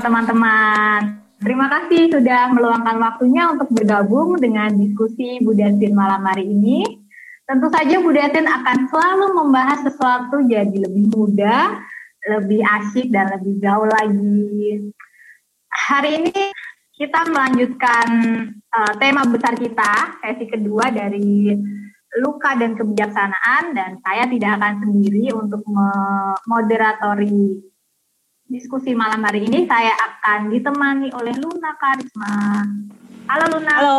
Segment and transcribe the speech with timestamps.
[0.00, 1.00] teman-teman.
[1.40, 6.99] Terima kasih sudah meluangkan waktunya untuk bergabung dengan diskusi Budatin malam hari ini.
[7.50, 11.82] Tentu saja Budatin akan selalu membahas sesuatu jadi lebih mudah,
[12.30, 14.78] lebih asyik, dan lebih jauh lagi.
[15.66, 16.54] Hari ini
[16.94, 18.06] kita melanjutkan
[18.54, 21.50] uh, tema besar kita, sesi kedua dari
[22.22, 27.66] luka dan kebijaksanaan, dan saya tidak akan sendiri untuk memoderatori
[28.46, 32.62] diskusi malam hari ini saya akan ditemani oleh Luna Karisma.
[33.26, 33.74] Halo Luna.
[33.74, 33.98] Halo.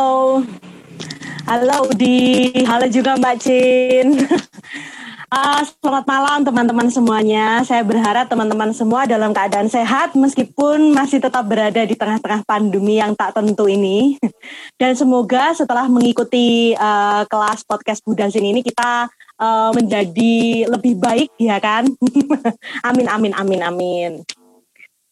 [1.52, 2.48] Halo Udi.
[2.64, 4.24] Halo juga Mbak Cin.
[5.28, 7.60] Uh, selamat malam teman-teman semuanya.
[7.68, 13.12] Saya berharap teman-teman semua dalam keadaan sehat meskipun masih tetap berada di tengah-tengah pandemi yang
[13.20, 14.16] tak tentu ini.
[14.80, 21.60] Dan semoga setelah mengikuti uh, kelas podcast Budasin ini kita uh, menjadi lebih baik ya
[21.60, 21.84] kan.
[22.88, 24.12] amin amin amin amin.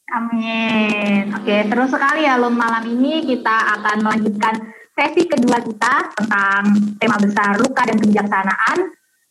[0.08, 1.36] Amin.
[1.36, 6.64] Oke, terus sekali ya malam ini kita akan melanjutkan sesi kedua kita tentang
[7.00, 8.78] tema besar luka dan kebijaksanaan,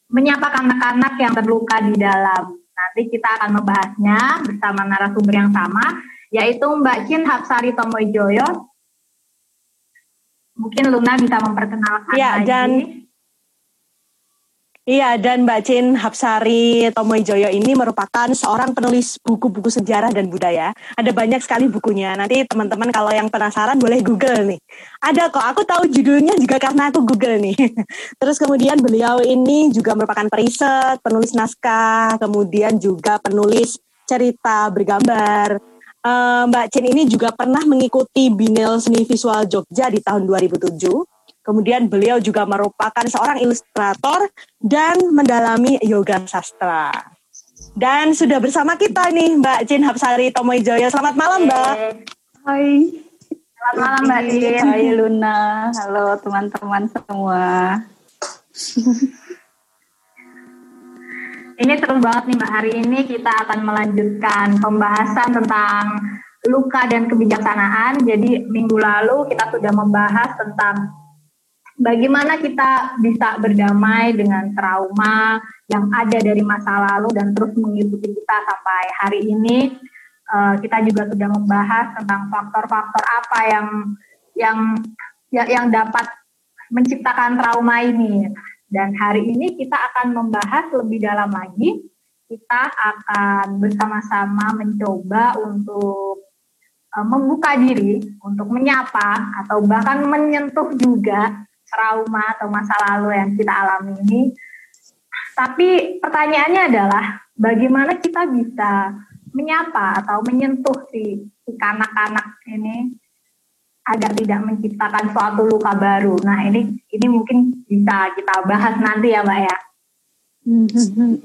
[0.08, 2.56] menyapa anak-anak yang terluka di dalam.
[2.56, 6.00] Nanti kita akan membahasnya bersama narasumber yang sama,
[6.32, 8.72] yaitu Mbak Chin Hapsari Tomoijoyo.
[10.56, 12.48] Mungkin Luna bisa memperkenalkan ya, lagi.
[12.48, 12.68] dan
[14.88, 20.72] Iya, dan Mbak Cin Hapsari Tomoijoyo ini merupakan seorang penulis buku-buku sejarah dan budaya.
[20.96, 22.16] Ada banyak sekali bukunya.
[22.16, 24.56] Nanti teman-teman kalau yang penasaran boleh Google nih.
[25.04, 27.52] Ada kok, aku tahu judulnya juga karena aku Google nih.
[28.24, 33.76] Terus kemudian beliau ini juga merupakan periset, penulis naskah, kemudian juga penulis
[34.08, 35.60] cerita bergambar.
[36.48, 41.17] Mbak Cin ini juga pernah mengikuti Binel Seni Visual Jogja di tahun 2007
[41.48, 44.28] Kemudian beliau juga merupakan seorang ilustrator
[44.60, 46.92] dan mendalami yoga sastra.
[47.72, 50.92] Dan sudah bersama kita nih Mbak Jin Hapsari Tomoijoyo.
[50.92, 51.74] Selamat malam Mbak.
[52.44, 53.00] Hai.
[53.32, 54.60] Selamat malam Mbak Jin.
[54.60, 55.38] Hai Luna.
[55.72, 57.44] Halo teman-teman semua.
[61.56, 62.52] Ini seru banget nih Mbak.
[62.60, 65.96] Hari ini kita akan melanjutkan pembahasan tentang
[66.44, 68.04] luka dan kebijaksanaan.
[68.04, 71.07] Jadi minggu lalu kita sudah membahas tentang
[71.78, 75.38] bagaimana kita bisa berdamai dengan trauma
[75.70, 79.58] yang ada dari masa lalu dan terus mengikuti kita sampai hari ini.
[80.28, 83.68] Uh, kita juga sudah membahas tentang faktor-faktor apa yang
[84.36, 84.58] yang
[85.32, 86.04] ya, yang dapat
[86.68, 88.28] menciptakan trauma ini.
[88.68, 91.80] Dan hari ini kita akan membahas lebih dalam lagi.
[92.28, 96.28] Kita akan bersama-sama mencoba untuk
[96.92, 103.52] uh, membuka diri, untuk menyapa atau bahkan menyentuh juga trauma atau masa lalu yang kita
[103.52, 104.22] alami ini.
[105.38, 107.04] Tapi pertanyaannya adalah
[107.38, 108.90] bagaimana kita bisa
[109.30, 112.90] menyapa atau menyentuh si, si kanak-kanak ini
[113.88, 116.18] agar tidak menciptakan suatu luka baru.
[116.20, 119.56] Nah ini ini mungkin bisa kita bahas nanti ya Mbak ya.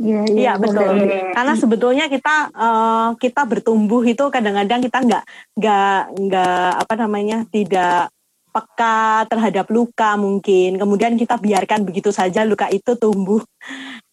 [0.04, 1.00] Iya ya, betul.
[1.32, 5.24] Karena sebetulnya kita uh, kita bertumbuh itu kadang-kadang kita nggak
[5.56, 8.12] nggak nggak apa namanya tidak
[8.54, 10.78] peka terhadap luka mungkin.
[10.78, 13.42] Kemudian kita biarkan begitu saja luka itu tumbuh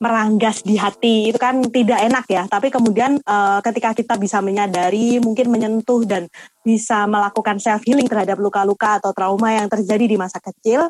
[0.01, 1.28] meranggas di hati.
[1.28, 2.49] Itu kan tidak enak ya.
[2.49, 6.25] Tapi kemudian uh, ketika kita bisa menyadari mungkin menyentuh dan
[6.65, 10.89] bisa melakukan self healing terhadap luka-luka atau trauma yang terjadi di masa kecil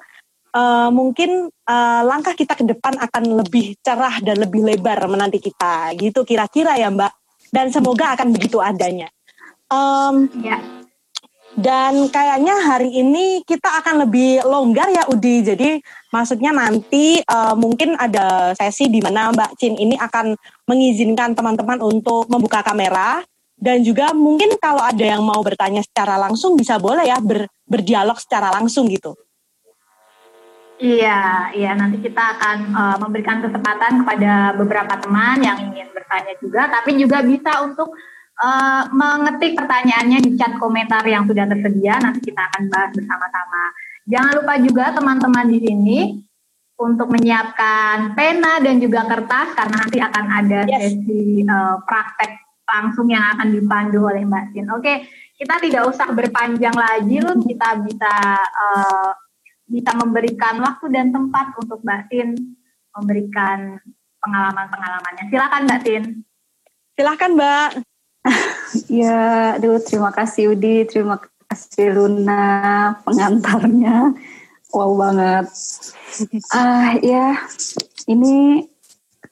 [0.55, 5.91] uh, mungkin uh, langkah kita ke depan akan lebih cerah dan lebih lebar menanti kita.
[5.99, 7.13] Gitu kira-kira ya Mbak.
[7.51, 9.11] Dan semoga akan begitu adanya.
[9.71, 10.80] Um, ya
[11.59, 15.43] dan kayaknya hari ini kita akan lebih longgar ya Udi.
[15.43, 15.83] Jadi
[16.15, 20.39] maksudnya nanti uh, mungkin ada sesi di mana Mbak Cin ini akan
[20.71, 23.27] mengizinkan teman-teman untuk membuka kamera
[23.59, 28.17] dan juga mungkin kalau ada yang mau bertanya secara langsung bisa boleh ya ber, berdialog
[28.23, 29.19] secara langsung gitu.
[30.81, 36.73] Iya, iya nanti kita akan uh, memberikan kesempatan kepada beberapa teman yang ingin bertanya juga,
[36.73, 37.93] tapi juga bisa untuk
[38.41, 42.01] uh, mengetik pertanyaannya di chat komentar yang sudah tersedia.
[42.01, 43.63] Nanti kita akan bahas bersama-sama.
[44.09, 45.99] Jangan lupa juga teman-teman di sini
[46.81, 50.97] untuk menyiapkan pena dan juga kertas karena nanti akan ada yes.
[50.97, 54.67] sesi uh, praktek langsung yang akan dipandu oleh Mbak Sin.
[54.73, 55.05] Oke,
[55.37, 59.13] kita tidak usah berpanjang lagi loh, kita bisa uh,
[59.71, 62.57] bisa memberikan waktu dan tempat untuk Mbak Sin
[62.97, 63.77] memberikan
[64.25, 65.25] pengalaman-pengalamannya.
[65.29, 66.03] Silakan Mbak Sin.
[66.97, 67.90] Silahkan Mbak.
[69.03, 71.17] ya, aduh terima kasih Udi, terima
[71.49, 72.45] kasih Luna
[73.03, 74.15] pengantarnya.
[74.71, 75.51] Wow banget.
[76.55, 77.39] Ah uh, ya,
[78.07, 78.67] ini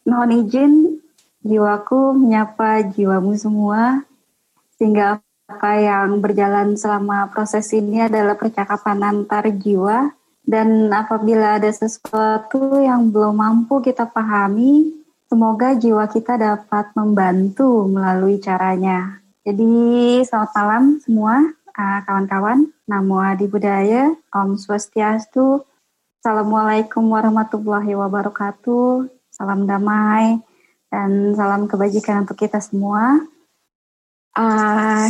[0.02, 0.98] mohon izin
[1.46, 4.02] jiwaku menyapa jiwamu semua
[4.74, 10.12] sehingga apa yang berjalan selama proses ini adalah percakapan antar jiwa
[10.48, 14.97] dan apabila ada sesuatu yang belum mampu kita pahami,
[15.28, 19.20] semoga jiwa kita dapat membantu melalui caranya.
[19.44, 21.34] Jadi selamat malam semua
[21.76, 22.72] uh, kawan-kawan.
[22.88, 25.60] Namo Adi Budaya, Om Swastiastu,
[26.18, 30.40] Assalamualaikum warahmatullahi wabarakatuh, salam damai,
[30.88, 33.22] dan salam kebajikan untuk kita semua.
[34.32, 35.04] Uh,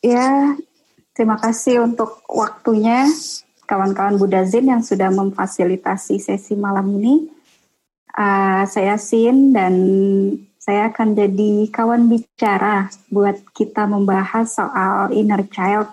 [0.00, 0.56] ya,
[1.12, 3.04] terima kasih untuk waktunya
[3.68, 7.37] kawan-kawan Budazin yang sudah memfasilitasi sesi malam ini.
[8.18, 9.78] Uh, saya Sin dan
[10.58, 15.86] saya akan jadi kawan bicara buat kita membahas soal inner child.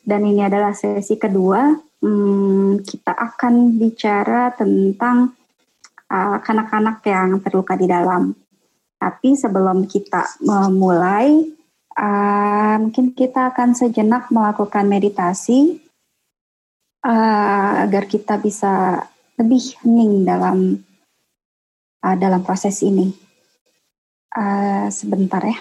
[0.00, 1.76] Dan ini adalah sesi kedua.
[2.00, 5.36] Hmm, kita akan bicara tentang
[6.08, 8.32] uh, anak-anak uh, yang terluka di dalam.
[8.96, 11.52] Tapi sebelum kita memulai,
[12.00, 15.84] uh, mungkin kita akan sejenak melakukan meditasi
[17.04, 19.04] uh, agar kita bisa
[19.36, 20.80] lebih hening dalam
[22.02, 23.14] uh, dalam proses ini.
[24.32, 25.58] Uh, sebentar ya.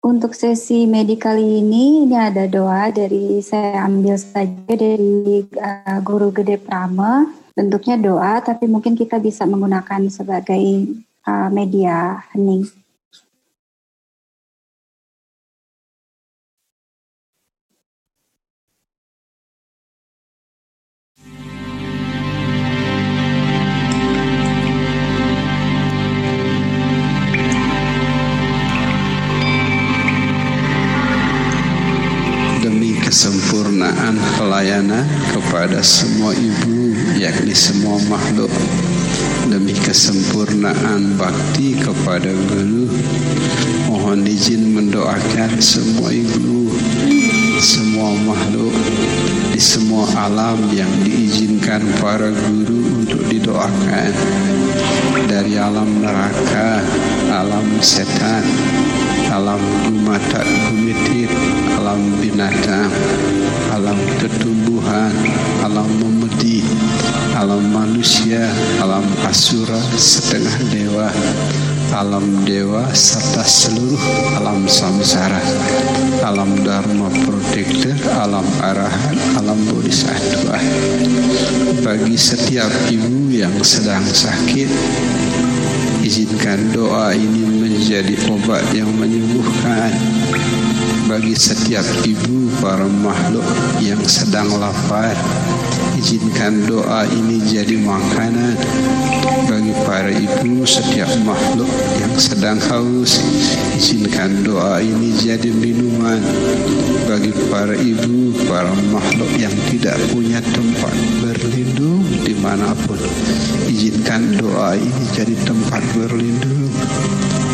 [0.00, 6.56] Untuk sesi medikal ini, ini ada doa dari saya ambil saja dari uh, Guru Gede
[6.56, 7.28] Prama.
[7.52, 10.58] Bentuknya doa, tapi mungkin kita bisa menggunakan sebagai
[11.28, 12.79] uh, media hening.
[33.20, 36.88] Kesempurnaan pelayanan kepada semua ibu
[37.20, 38.48] yakni semua makhluk.
[39.44, 42.88] Demi kesempurnaan bakti kepada guru
[43.92, 46.72] mohon izin mendoakan semua ibu
[47.60, 48.72] semua makhluk
[49.52, 54.16] di semua alam yang diizinkan para guru untuk didoakan.
[55.28, 56.80] Dari alam neraka
[57.28, 58.48] alam setan
[59.30, 59.62] alam
[60.02, 61.30] mata gumitir,
[61.78, 62.02] alam
[62.40, 62.88] binatang,
[63.68, 65.12] alam ketumbuhan,
[65.60, 66.64] alam memedi,
[67.36, 68.48] alam manusia,
[68.80, 71.12] alam asura, setengah dewa,
[71.92, 74.00] alam dewa serta seluruh
[74.40, 75.36] alam samsara,
[76.24, 80.56] alam dharma protector, alam arahan, alam bodhisattva.
[81.84, 84.72] Bagi setiap ibu yang sedang sakit,
[86.08, 90.19] izinkan doa ini menjadi obat yang menyembuhkan
[91.10, 93.42] bagi setiap ibu para makhluk
[93.82, 95.10] yang sedang lapar.
[95.98, 98.54] Izinkan doa ini jadi makanan
[99.50, 101.66] bagi para ibu setiap makhluk
[101.98, 103.18] yang sedang haus.
[103.74, 106.22] Izinkan doa ini jadi minuman
[107.10, 113.02] bagi para ibu, para makhluk yang tidak punya tempat berlindung dimanapun.
[113.66, 116.70] Izinkan doa ini jadi tempat berlindung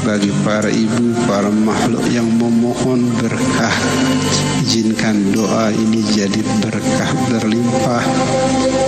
[0.07, 3.75] bagi para ibu, para makhluk yang memohon berkah.
[4.63, 8.07] Izinkan doa ini jadi berkah berlimpah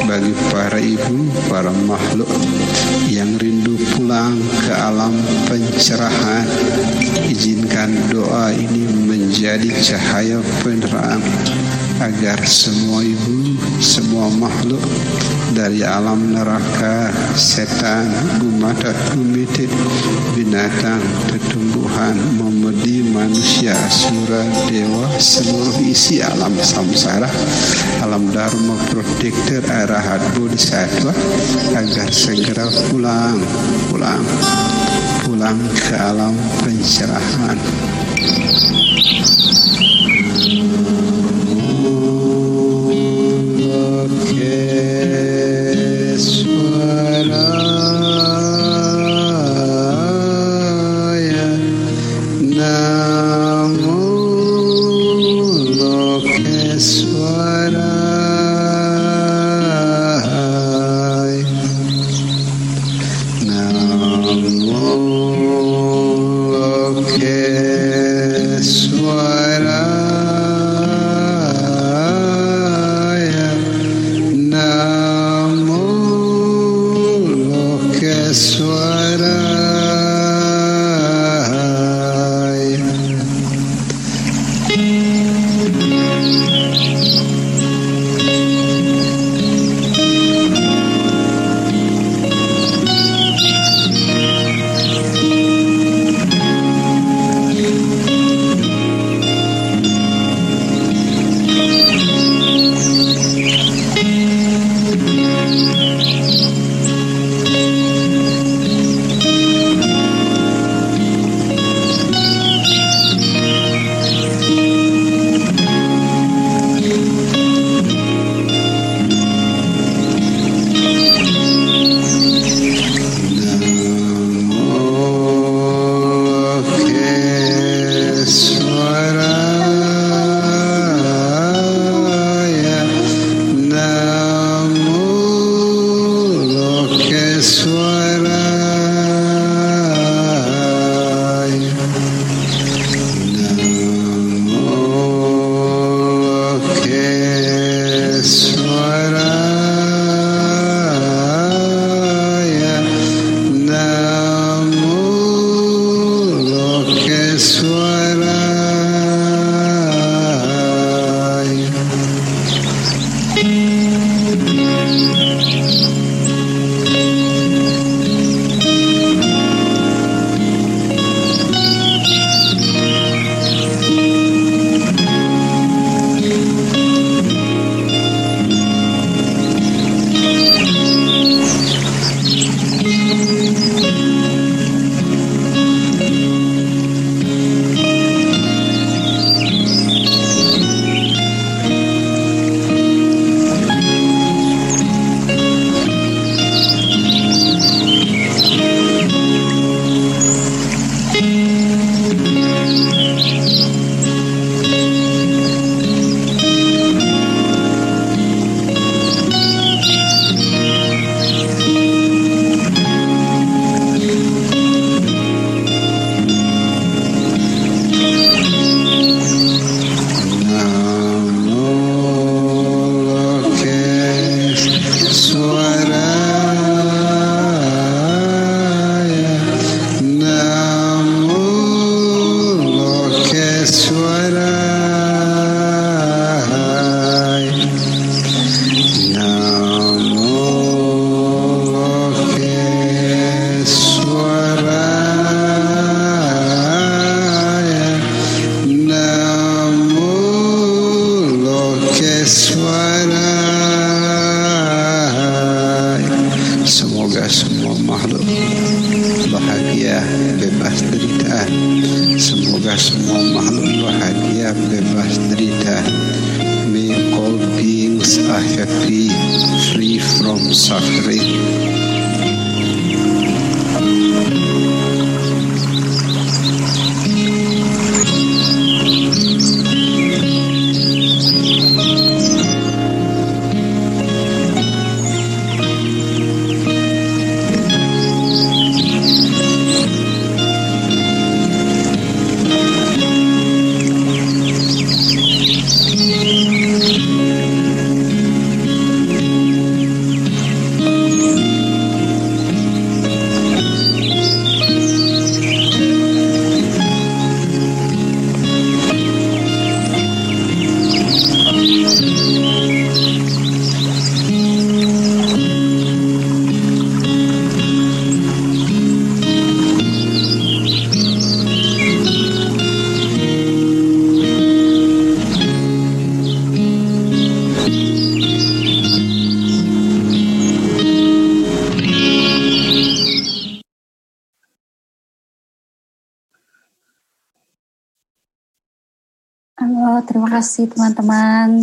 [0.07, 2.31] bagi para ibu, para makhluk
[3.11, 5.11] yang rindu pulang ke alam
[5.51, 6.47] pencerahan.
[7.27, 11.19] Izinkan doa ini menjadi cahaya penerang
[11.99, 14.83] agar semua ibu, semua makhluk
[15.55, 18.11] dari alam neraka, setan,
[18.43, 19.71] gumata, gumitit,
[20.35, 21.01] binatang,
[21.51, 27.31] tumbuhan, memedi manusia, asura, dewa, seluruh isi alam samsara,
[28.03, 31.15] alam dharma protektor arahat bodhisattva
[31.79, 33.39] agar segera pulang,
[33.91, 34.27] pulang,
[35.23, 36.35] pulang ke alam
[36.67, 37.59] pencerahan.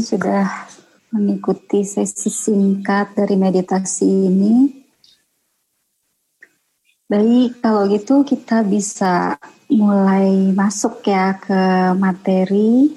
[0.05, 0.69] Sudah
[1.09, 4.85] mengikuti sesi singkat dari meditasi ini.
[7.09, 9.37] Baik, kalau gitu kita bisa
[9.73, 12.93] mulai masuk ya ke materi.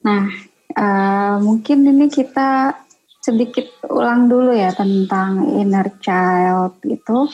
[0.00, 0.28] Nah,
[0.76, 2.76] uh, mungkin ini kita
[3.20, 7.28] sedikit ulang dulu ya tentang inner child itu,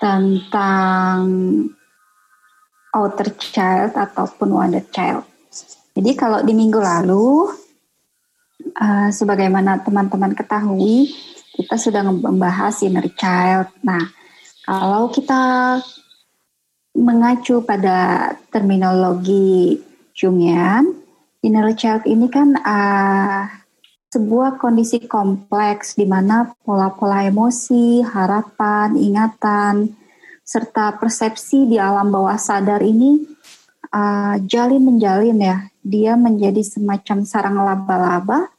[0.00, 1.20] tentang
[2.96, 5.35] outer child ataupun wonder child.
[5.96, 7.48] Jadi kalau di minggu lalu,
[8.76, 11.08] uh, sebagaimana teman-teman ketahui,
[11.56, 13.72] kita sudah membahas inner child.
[13.80, 14.04] Nah,
[14.68, 15.80] kalau kita
[16.92, 19.80] mengacu pada terminologi
[20.12, 20.84] Jungian,
[21.40, 23.48] inner child ini kan uh,
[24.12, 29.96] sebuah kondisi kompleks di mana pola-pola emosi, harapan, ingatan,
[30.44, 33.24] serta persepsi di alam bawah sadar ini
[33.90, 35.56] uh, jalin menjalin ya
[35.86, 38.50] dia menjadi semacam sarang laba-laba.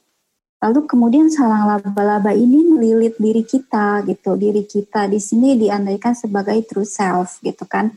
[0.63, 4.39] Lalu kemudian sarang laba-laba ini melilit diri kita gitu.
[4.39, 7.91] Diri kita di sini diandaikan sebagai true self gitu kan.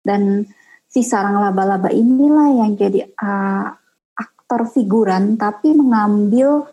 [0.00, 0.48] Dan
[0.88, 3.68] si sarang laba-laba inilah yang jadi uh,
[4.16, 6.64] aktor figuran tapi mengambil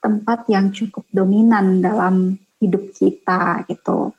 [0.00, 4.16] tempat yang cukup dominan dalam hidup kita gitu.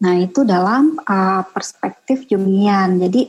[0.00, 3.02] Nah itu dalam uh, perspektif Jungian.
[3.02, 3.28] Jadi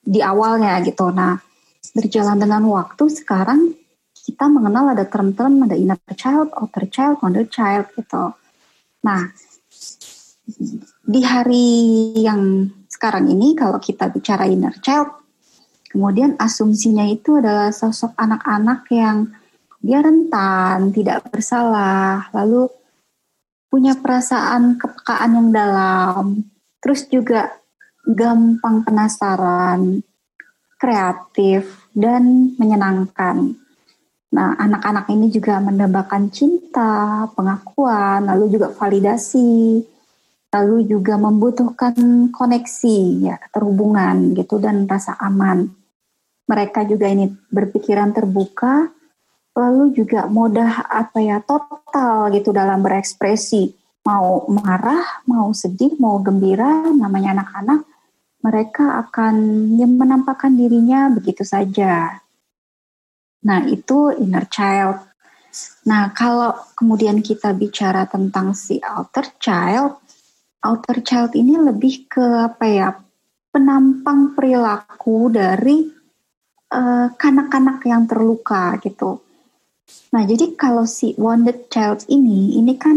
[0.00, 1.12] di awalnya gitu.
[1.12, 1.49] Nah
[1.96, 3.74] berjalan dengan waktu sekarang
[4.12, 8.36] kita mengenal ada term-term ada inner child, outer child, wonder child gitu.
[9.00, 9.32] Nah,
[11.00, 11.68] di hari
[12.20, 15.08] yang sekarang ini kalau kita bicara inner child,
[15.88, 19.32] kemudian asumsinya itu adalah sosok anak-anak yang
[19.80, 22.68] dia rentan, tidak bersalah, lalu
[23.72, 26.44] punya perasaan kepekaan yang dalam,
[26.84, 27.48] terus juga
[28.04, 30.04] gampang penasaran,
[30.80, 33.52] kreatif, dan menyenangkan.
[34.30, 39.82] Nah, anak-anak ini juga mendambakan cinta, pengakuan, lalu juga validasi,
[40.54, 45.68] lalu juga membutuhkan koneksi, ya, terhubungan gitu dan rasa aman.
[46.46, 48.88] Mereka juga ini berpikiran terbuka,
[49.58, 53.74] lalu juga mudah apa ya total gitu dalam berekspresi.
[54.06, 57.80] Mau marah, mau sedih, mau gembira, namanya anak-anak,
[58.40, 59.36] mereka akan
[59.76, 62.20] menampakkan dirinya begitu saja
[63.40, 65.00] Nah, itu inner child.
[65.88, 69.96] Nah, kalau kemudian kita bicara tentang si outer child,
[70.60, 72.90] outer child ini lebih ke apa ya?
[73.50, 75.82] penampang perilaku dari
[76.70, 79.18] uh, kanak-kanak yang terluka gitu.
[80.14, 82.94] Nah, jadi kalau si wounded child ini, ini kan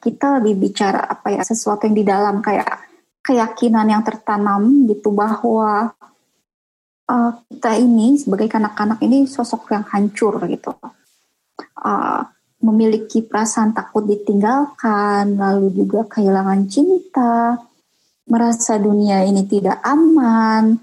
[0.00, 2.88] kita lebih bicara apa ya, sesuatu yang di dalam kayak
[3.22, 5.94] keyakinan yang tertanam gitu bahwa
[7.06, 10.74] uh, kita ini sebagai kanak-kanak ini sosok yang hancur gitu.
[11.78, 12.22] Uh,
[12.62, 17.58] memiliki perasaan takut ditinggalkan, lalu juga kehilangan cinta,
[18.30, 20.78] merasa dunia ini tidak aman,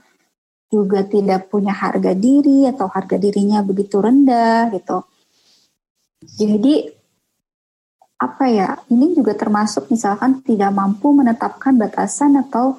[0.68, 5.08] juga tidak punya harga diri atau harga dirinya begitu rendah gitu.
[6.20, 6.99] Jadi
[8.20, 8.76] apa ya?
[8.92, 12.76] Ini juga termasuk misalkan tidak mampu menetapkan batasan atau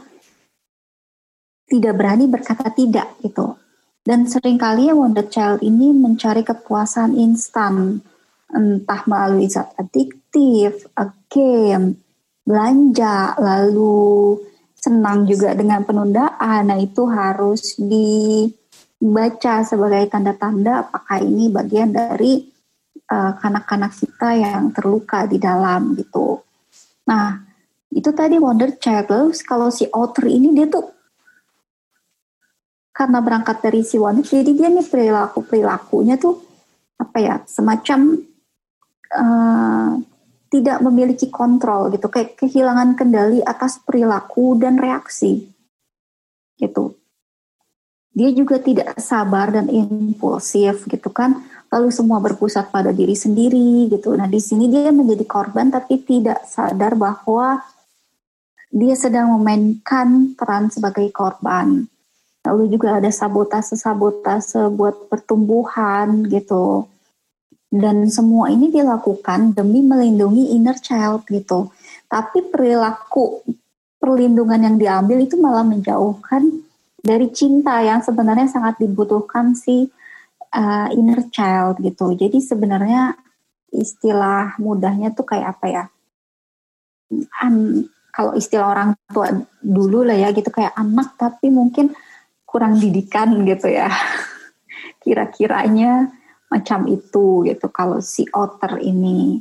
[1.64, 3.56] tidak berani berkata tidak gitu.
[4.04, 8.00] Dan sering kali wonder child ini mencari kepuasan instan,
[8.50, 10.88] entah melalui zat adiktif,
[11.30, 12.00] game,
[12.42, 14.40] belanja, lalu
[14.74, 16.68] senang juga dengan penundaan.
[16.68, 22.49] Nah itu harus dibaca sebagai tanda-tanda apakah ini bagian dari
[23.10, 26.40] uh, kanak-kanak kita yang terluka di dalam gitu.
[27.10, 27.42] Nah
[27.90, 29.34] itu tadi wonder child.
[29.42, 30.86] kalau si author ini dia tuh
[33.00, 36.36] karena berangkat dari si wanita jadi dia nih perilaku perilakunya tuh
[37.00, 38.20] apa ya semacam
[39.16, 39.96] uh,
[40.52, 45.48] tidak memiliki kontrol gitu kayak kehilangan kendali atas perilaku dan reaksi
[46.60, 46.92] gitu
[48.12, 51.40] dia juga tidak sabar dan impulsif gitu kan
[51.70, 56.44] lalu semua berpusat pada diri sendiri gitu nah di sini dia menjadi korban tapi tidak
[56.46, 57.62] sadar bahwa
[58.70, 61.90] dia sedang memainkan peran sebagai korban
[62.46, 66.88] lalu juga ada sabotase-sabotase buat pertumbuhan gitu.
[67.70, 71.70] Dan semua ini dilakukan demi melindungi inner child gitu.
[72.10, 73.46] Tapi perilaku
[74.02, 76.66] perlindungan yang diambil itu malah menjauhkan
[76.98, 79.86] dari cinta yang sebenarnya sangat dibutuhkan si
[80.54, 82.14] uh, inner child gitu.
[82.14, 83.14] Jadi sebenarnya
[83.70, 85.84] istilah mudahnya tuh kayak apa ya?
[87.42, 89.30] An, kalau istilah orang tua
[89.62, 91.94] dulu lah ya gitu kayak anak tapi mungkin
[92.46, 93.90] kurang didikan gitu ya.
[95.02, 96.10] Kira-kiranya
[96.50, 99.38] macam itu gitu kalau si otter ini.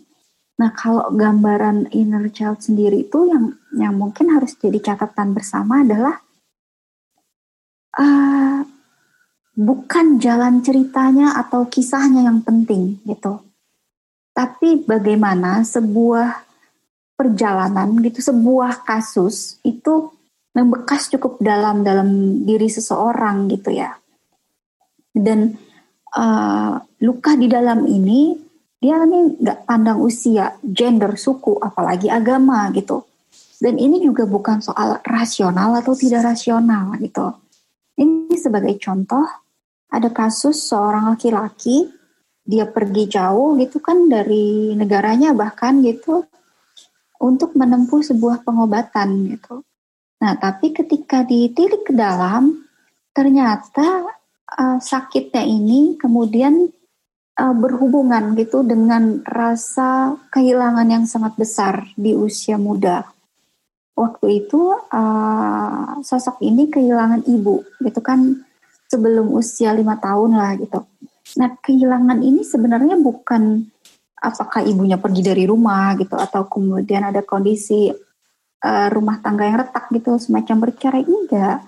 [0.62, 6.22] Nah kalau gambaran inner child sendiri itu yang yang mungkin harus jadi catatan bersama adalah
[7.98, 8.62] uh,
[9.60, 13.44] bukan jalan ceritanya atau kisahnya yang penting gitu,
[14.32, 16.48] tapi bagaimana sebuah
[17.20, 20.16] perjalanan gitu, sebuah kasus itu
[20.56, 22.08] membekas cukup dalam dalam
[22.48, 24.00] diri seseorang gitu ya.
[25.12, 25.60] Dan
[26.16, 28.40] uh, luka di dalam ini
[28.80, 33.04] dia ini nggak pandang usia, gender, suku, apalagi agama gitu.
[33.60, 37.36] Dan ini juga bukan soal rasional atau tidak rasional gitu.
[38.00, 39.28] Ini sebagai contoh
[39.90, 41.90] ada kasus seorang laki-laki
[42.50, 46.26] dia pergi jauh gitu kan dari negaranya bahkan gitu
[47.22, 49.62] untuk menempuh sebuah pengobatan gitu.
[50.20, 52.66] Nah, tapi ketika ditilik ke dalam,
[53.14, 54.08] ternyata
[54.58, 56.68] uh, sakitnya ini kemudian
[57.38, 63.06] uh, berhubungan gitu dengan rasa kehilangan yang sangat besar di usia muda.
[63.94, 68.48] Waktu itu uh, sosok ini kehilangan ibu, gitu kan
[68.90, 70.82] sebelum usia lima tahun lah gitu.
[71.38, 73.70] Nah kehilangan ini sebenarnya bukan
[74.18, 77.94] apakah ibunya pergi dari rumah gitu atau kemudian ada kondisi
[78.66, 81.64] uh, rumah tangga yang retak gitu semacam bercerai enggak.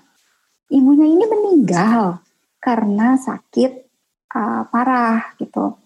[0.71, 2.19] Ibunya ini meninggal
[2.57, 3.71] karena sakit
[4.33, 5.77] uh, parah gitu.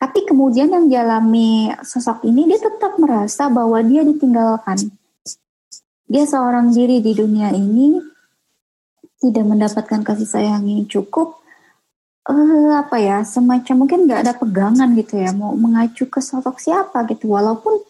[0.00, 4.88] Tapi kemudian yang dialami sosok ini dia tetap merasa bahwa dia ditinggalkan.
[6.08, 8.09] Dia seorang diri di dunia ini
[9.20, 11.38] tidak mendapatkan kasih sayang yang cukup
[12.24, 17.04] uh, apa ya semacam mungkin nggak ada pegangan gitu ya mau mengacu ke sosok siapa
[17.12, 17.84] gitu walaupun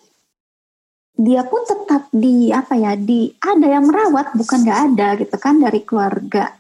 [1.20, 5.62] dia pun tetap di apa ya di ada yang merawat bukan nggak ada gitu kan
[5.62, 6.50] dari keluarga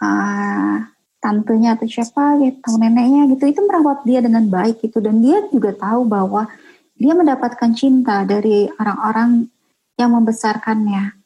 [0.00, 0.84] uh,
[1.26, 5.02] tantenya atau siapa gitu, neneknya gitu, itu merawat dia dengan baik gitu.
[5.02, 6.46] Dan dia juga tahu bahwa
[6.94, 9.50] dia mendapatkan cinta dari orang-orang
[9.98, 11.18] yang membesarkannya.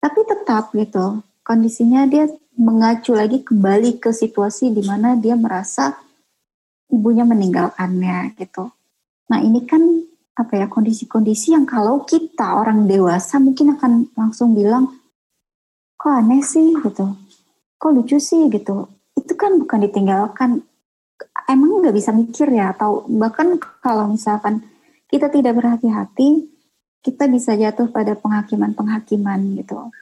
[0.00, 5.98] Tapi tetap gitu, kondisinya dia mengacu lagi kembali ke situasi di mana dia merasa
[6.92, 8.70] ibunya meninggalkannya gitu.
[9.32, 9.80] Nah ini kan
[10.32, 14.88] apa ya kondisi-kondisi yang kalau kita orang dewasa mungkin akan langsung bilang
[15.96, 17.14] kok aneh sih gitu,
[17.76, 18.88] kok lucu sih gitu.
[19.12, 20.64] Itu kan bukan ditinggalkan,
[21.46, 24.64] emang nggak bisa mikir ya atau bahkan kalau misalkan
[25.06, 26.48] kita tidak berhati-hati,
[27.04, 29.92] kita bisa jatuh pada penghakiman-penghakiman gitu.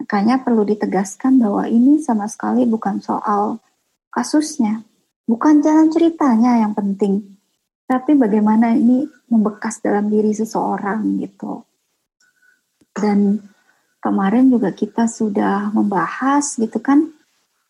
[0.00, 3.60] Makanya perlu ditegaskan bahwa ini sama sekali bukan soal
[4.08, 4.80] kasusnya,
[5.28, 7.36] bukan jalan ceritanya yang penting,
[7.84, 11.68] tapi bagaimana ini membekas dalam diri seseorang gitu.
[12.96, 13.38] Dan
[14.00, 17.12] kemarin juga kita sudah membahas gitu kan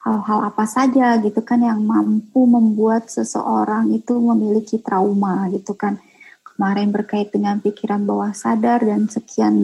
[0.01, 6.01] hal-hal apa saja gitu kan yang mampu membuat seseorang itu memiliki trauma gitu kan.
[6.47, 9.57] Kemarin berkait dengan pikiran bawah sadar dan sekian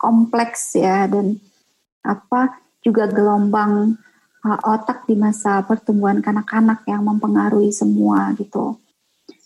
[0.00, 1.40] kompleks ya dan
[2.08, 4.00] apa juga gelombang
[4.48, 8.80] uh, otak di masa pertumbuhan kanak-kanak yang mempengaruhi semua gitu.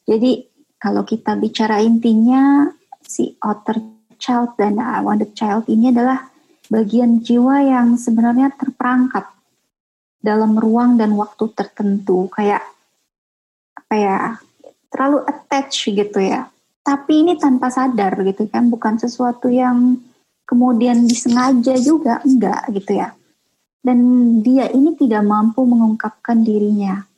[0.07, 0.47] Jadi
[0.79, 2.71] kalau kita bicara intinya
[3.03, 3.83] si outer
[4.23, 6.31] child dan unwanted child ini adalah
[6.71, 9.35] bagian jiwa yang sebenarnya terperangkap
[10.23, 12.63] dalam ruang dan waktu tertentu kayak
[13.75, 14.19] apa ya
[14.87, 16.47] terlalu attach gitu ya
[16.87, 19.99] tapi ini tanpa sadar gitu kan bukan sesuatu yang
[20.53, 23.17] kemudian disengaja juga enggak gitu ya
[23.81, 23.99] dan
[24.45, 27.09] dia ini tidak mampu mengungkapkan dirinya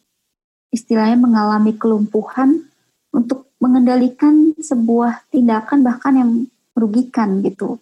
[0.71, 2.67] istilahnya mengalami kelumpuhan
[3.15, 6.31] untuk mengendalikan sebuah tindakan bahkan yang
[6.75, 7.79] merugikan gitu.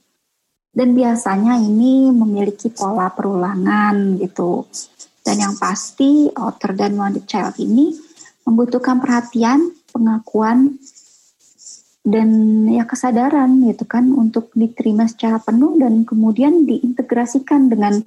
[0.73, 4.69] Dan biasanya ini memiliki pola perulangan gitu.
[5.25, 7.97] Dan yang pasti outer dan wounded child ini
[8.45, 10.77] membutuhkan perhatian, pengakuan,
[12.03, 12.29] dan
[12.67, 18.03] ya kesadaran gitu kan untuk diterima secara penuh dan kemudian diintegrasikan dengan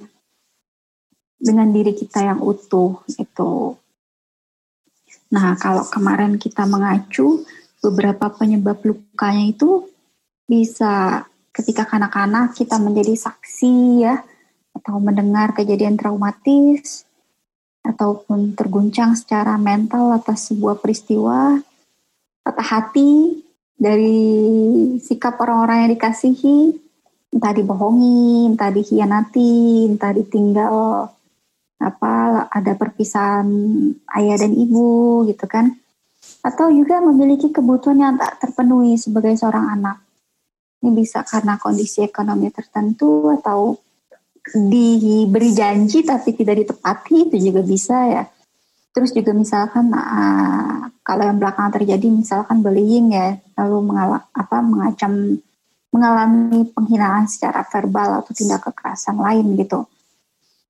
[1.39, 3.75] dengan diri kita yang utuh itu.
[5.31, 7.43] Nah, kalau kemarin kita mengacu
[7.79, 9.88] beberapa penyebab lukanya itu
[10.45, 14.19] bisa ketika kanak-kanak kita menjadi saksi ya
[14.75, 17.08] atau mendengar kejadian traumatis
[17.86, 21.62] ataupun terguncang secara mental atas sebuah peristiwa
[22.43, 23.44] patah hati
[23.75, 24.19] dari
[25.03, 26.57] sikap orang-orang yang dikasihi
[27.35, 30.75] entah dibohongi, entah dikhianati, entah ditinggal
[31.75, 33.47] apa ada perpisahan
[34.15, 35.75] ayah dan ibu gitu kan
[36.45, 39.97] atau juga memiliki kebutuhan yang tak terpenuhi sebagai seorang anak.
[40.81, 43.73] Ini bisa karena kondisi ekonomi tertentu atau
[44.45, 48.23] diberi janji tapi tidak ditepati itu juga bisa ya.
[48.95, 55.13] Terus juga misalkan uh, kalau yang belakangan terjadi misalkan bullying ya, lalu mengalami apa mengacam
[55.91, 59.84] mengalami penghinaan secara verbal atau tindak kekerasan lain gitu.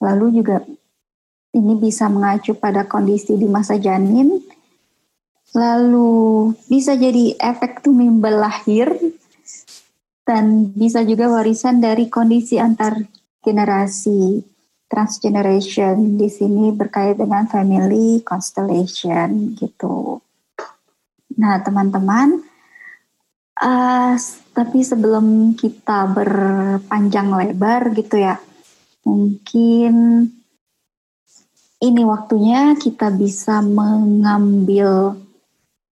[0.01, 0.65] Lalu juga
[1.55, 4.43] ini bisa mengacu pada kondisi di masa janin
[5.55, 8.91] lalu bisa jadi efek tumimbal lahir
[10.27, 12.99] dan bisa juga warisan dari kondisi antar
[13.39, 14.43] generasi
[14.95, 20.23] transgeneration di sini berkait dengan family constellation gitu.
[21.35, 22.39] Nah teman-teman,
[23.59, 24.15] uh,
[24.55, 28.39] tapi sebelum kita berpanjang lebar gitu ya,
[29.03, 30.23] mungkin
[31.83, 35.19] ini waktunya kita bisa mengambil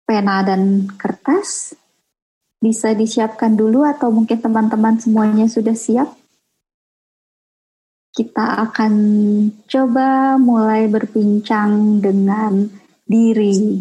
[0.03, 1.79] pena dan kertas
[2.59, 6.18] bisa disiapkan dulu atau mungkin teman-teman semuanya sudah siap?
[8.19, 8.95] Kita akan
[9.71, 12.67] coba mulai berbincang dengan
[13.07, 13.79] diri.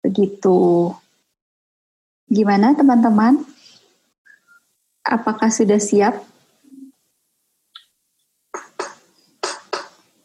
[0.00, 0.88] Begitu.
[2.32, 3.44] Gimana teman-teman?
[5.04, 6.16] Apakah sudah siap?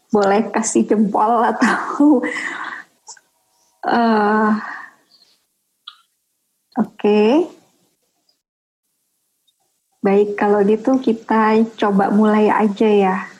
[0.07, 2.23] Boleh kasih jempol atau
[3.91, 4.55] uh,
[6.79, 7.43] Oke.
[9.99, 13.32] Baik, kalau gitu kita coba mulai aja ya.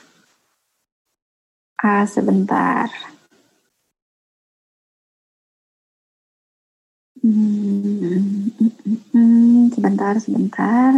[1.84, 2.88] Sebentar.
[7.22, 8.34] Hmm
[9.74, 10.92] sebentar, sebentar.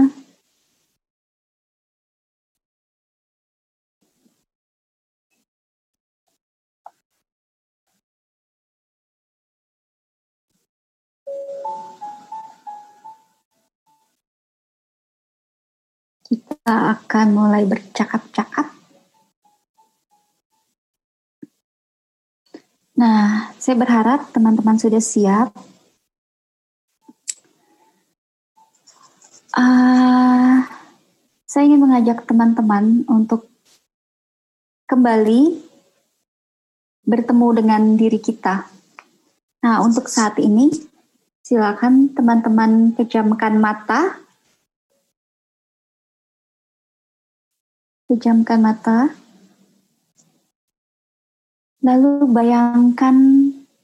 [16.26, 18.75] kita akan mulai bercakap-cakap.
[22.96, 25.52] Nah, saya berharap teman-teman sudah siap.
[29.52, 30.64] Uh,
[31.44, 33.52] saya ingin mengajak teman-teman untuk
[34.88, 35.60] kembali
[37.04, 38.64] bertemu dengan diri kita.
[39.60, 40.72] Nah, untuk saat ini,
[41.44, 44.24] silakan teman-teman pejamkan mata.
[48.08, 49.25] Pejamkan mata.
[51.86, 53.14] Lalu bayangkan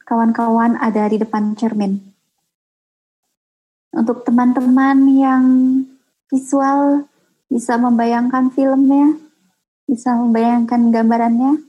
[0.03, 2.03] kawan-kawan ada di depan cermin.
[3.95, 5.45] Untuk teman-teman yang
[6.27, 7.07] visual
[7.47, 9.15] bisa membayangkan filmnya,
[9.87, 11.63] bisa membayangkan gambarannya.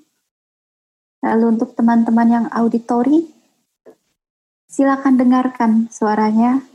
[1.21, 3.29] Lalu untuk teman-teman yang auditori,
[4.65, 6.65] silakan dengarkan suaranya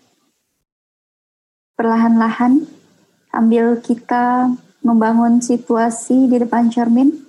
[1.75, 2.63] perlahan-lahan
[3.35, 4.55] sambil kita
[4.87, 7.28] membangun situasi di depan cermin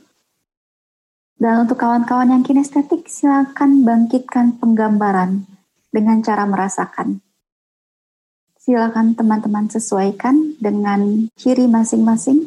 [1.40, 5.48] dan untuk kawan-kawan yang kinestetik, silakan bangkitkan penggambaran
[5.88, 7.24] dengan cara merasakan.
[8.60, 12.44] Silakan teman-teman sesuaikan dengan ciri masing-masing.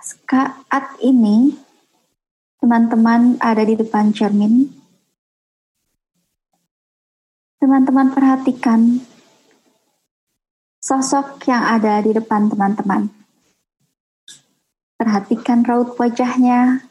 [0.00, 1.52] Saat ini,
[2.64, 4.72] teman-teman ada di depan cermin.
[7.60, 9.04] Teman-teman perhatikan
[10.80, 13.25] sosok yang ada di depan teman-teman.
[14.96, 16.88] Perhatikan raut wajahnya,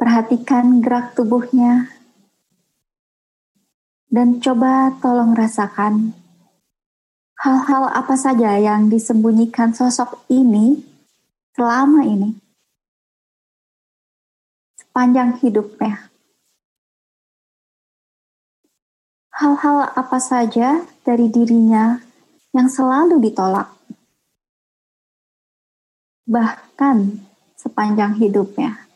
[0.00, 1.92] perhatikan gerak tubuhnya,
[4.08, 6.16] dan coba tolong rasakan
[7.40, 10.84] hal-hal apa saja yang disembunyikan sosok ini
[11.56, 12.36] selama ini,
[14.76, 16.12] sepanjang hidupnya.
[19.32, 21.96] Hal-hal apa saja dari dirinya
[22.52, 23.72] yang selalu ditolak
[26.30, 27.18] bahkan
[27.58, 28.86] sepanjang hidupnya.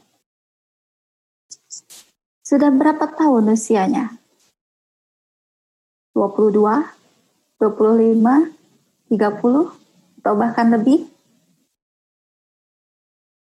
[2.46, 4.14] Sudah berapa tahun usianya?
[6.14, 6.54] 22,
[7.58, 8.54] 25,
[9.10, 9.74] 30,
[10.22, 11.10] atau bahkan lebih?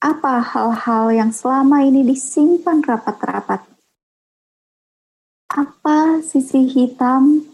[0.04, 3.64] Apa hal-hal yang selama ini disimpan rapat-rapat?
[5.48, 7.48] Apa sisi hitam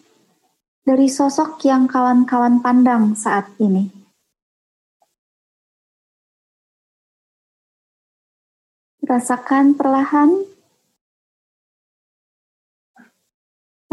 [0.82, 4.03] dari sosok yang kawan-kawan pandang saat ini?
[9.13, 10.41] Rasakan perlahan.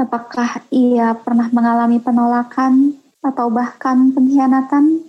[0.00, 5.04] Apakah ia pernah mengalami penolakan atau bahkan pengkhianatan?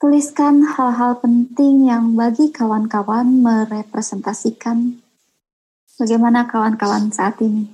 [0.00, 5.04] Tuliskan hal-hal penting yang bagi kawan-kawan merepresentasikan
[6.00, 7.68] bagaimana kawan-kawan saat ini.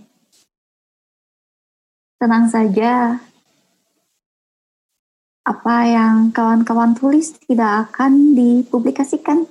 [2.18, 3.22] Tenang saja,
[5.42, 9.50] apa yang kawan-kawan tulis tidak akan dipublikasikan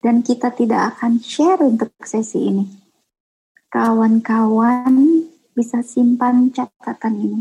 [0.00, 2.64] dan kita tidak akan share untuk sesi ini.
[3.68, 7.40] Kawan-kawan bisa simpan catatan ini.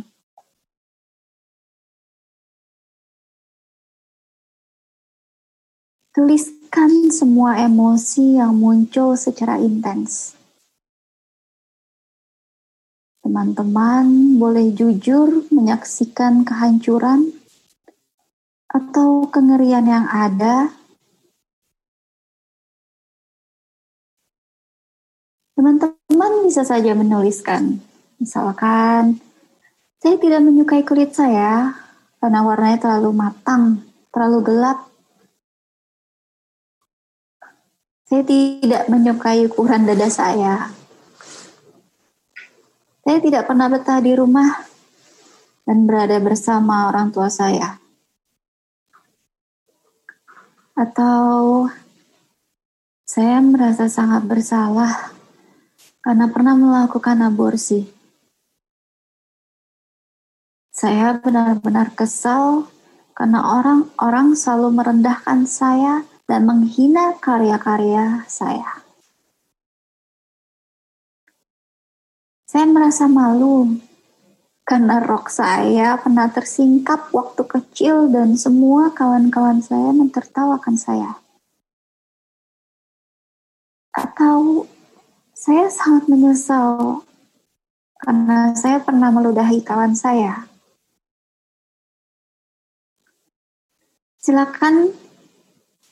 [6.11, 10.35] Tuliskan semua emosi yang muncul secara intens.
[13.23, 17.40] Teman-teman boleh jujur menyaksikan kehancuran
[18.71, 20.71] atau kengerian yang ada,
[25.59, 27.83] teman-teman bisa saja menuliskan.
[28.15, 29.19] Misalkan,
[29.99, 31.75] saya tidak menyukai kulit saya
[32.23, 33.83] karena warnanya terlalu matang,
[34.15, 34.79] terlalu gelap.
[38.07, 40.71] Saya tidak menyukai ukuran dada saya.
[43.01, 44.51] Saya tidak pernah betah di rumah
[45.65, 47.80] dan berada bersama orang tua saya
[50.75, 51.67] atau
[53.03, 55.11] saya merasa sangat bersalah
[55.99, 57.85] karena pernah melakukan aborsi.
[60.71, 62.71] Saya benar-benar kesal
[63.11, 68.81] karena orang-orang selalu merendahkan saya dan menghina karya-karya saya.
[72.47, 73.75] Saya merasa malu
[74.61, 81.17] karena rok saya pernah tersingkap waktu kecil dan semua kawan-kawan saya mentertawakan saya.
[83.91, 84.69] Atau
[85.35, 87.03] saya sangat menyesal
[87.99, 90.45] karena saya pernah meludahi kawan saya.
[94.21, 94.93] Silakan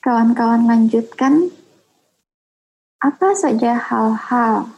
[0.00, 1.50] kawan-kawan lanjutkan
[3.02, 4.70] apa saja hal-hal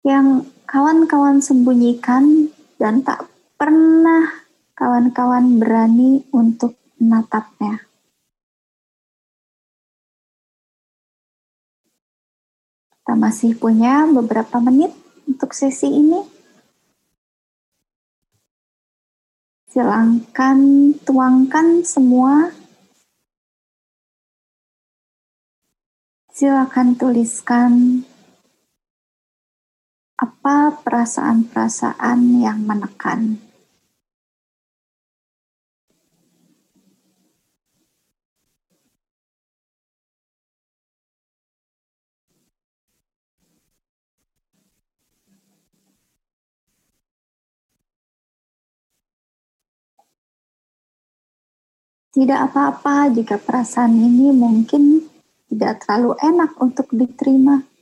[0.00, 2.50] yang kawan-kawan sembunyikan
[2.80, 7.86] dan tak pernah kawan-kawan berani untuk menatapnya.
[13.04, 14.90] Kita masih punya beberapa menit
[15.28, 16.24] untuk sesi ini.
[19.68, 20.58] Silahkan
[21.04, 22.48] tuangkan semua.
[26.34, 28.02] Silahkan tuliskan
[30.24, 33.36] apa perasaan-perasaan yang menekan.
[52.14, 55.02] Tidak apa-apa jika perasaan ini mungkin
[55.50, 57.73] tidak terlalu enak untuk diterima.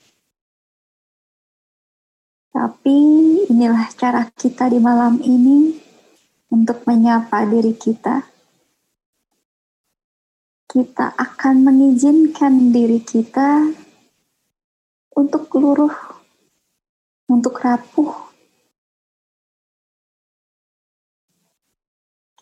[2.53, 2.97] Tapi
[3.49, 5.73] inilah cara kita di malam ini
[6.53, 8.29] untuk menyapa diri kita.
[10.69, 13.73] Kita akan mengizinkan diri kita
[15.17, 15.97] untuk luruh,
[17.29, 18.33] untuk rapuh,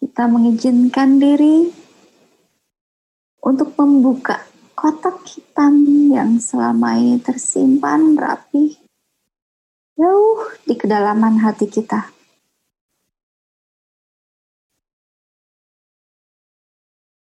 [0.01, 1.71] kita mengizinkan diri
[3.47, 4.43] untuk membuka
[4.75, 8.90] kotak hitam yang selama ini tersimpan rapi
[10.01, 12.09] jauh di kedalaman hati kita.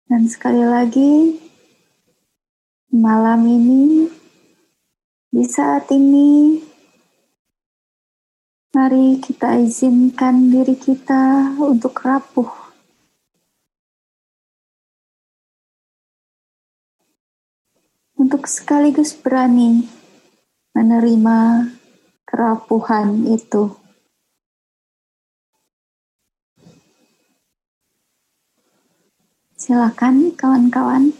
[0.06, 1.42] Dan sekali lagi,
[2.94, 4.06] malam ini,
[5.28, 6.62] di saat ini,
[8.72, 12.68] mari kita izinkan diri kita untuk rapuh
[18.18, 19.82] untuk sekaligus berani
[20.74, 21.77] menerima
[22.28, 23.72] kerapuhan itu.
[29.56, 31.16] Silakan kawan-kawan.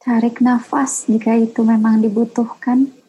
[0.00, 2.99] Tarik nafas jika itu memang dibutuhkan.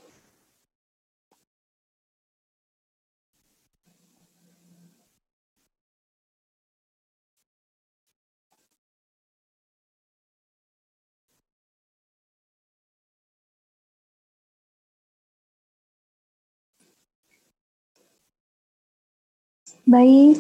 [19.92, 20.40] Baik,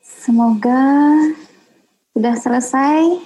[0.00, 1.12] semoga
[2.16, 3.20] sudah selesai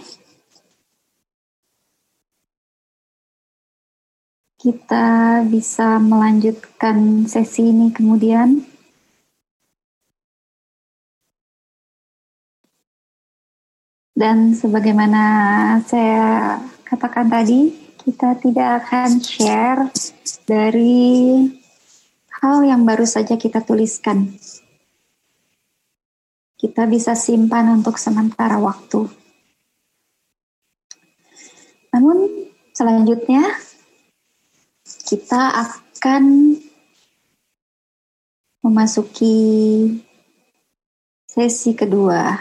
[4.59, 5.07] kita
[5.47, 8.67] bisa melanjutkan sesi ini kemudian.
[14.11, 15.23] Dan sebagaimana
[15.87, 17.71] saya katakan tadi,
[18.03, 19.95] kita tidak akan share
[20.43, 21.47] dari
[22.43, 24.35] hal yang baru saja kita tuliskan.
[26.61, 29.09] Kita bisa simpan untuk sementara waktu.
[31.97, 32.29] Namun
[32.77, 33.57] selanjutnya
[34.85, 36.25] kita akan
[38.61, 39.41] memasuki
[41.25, 42.37] sesi kedua.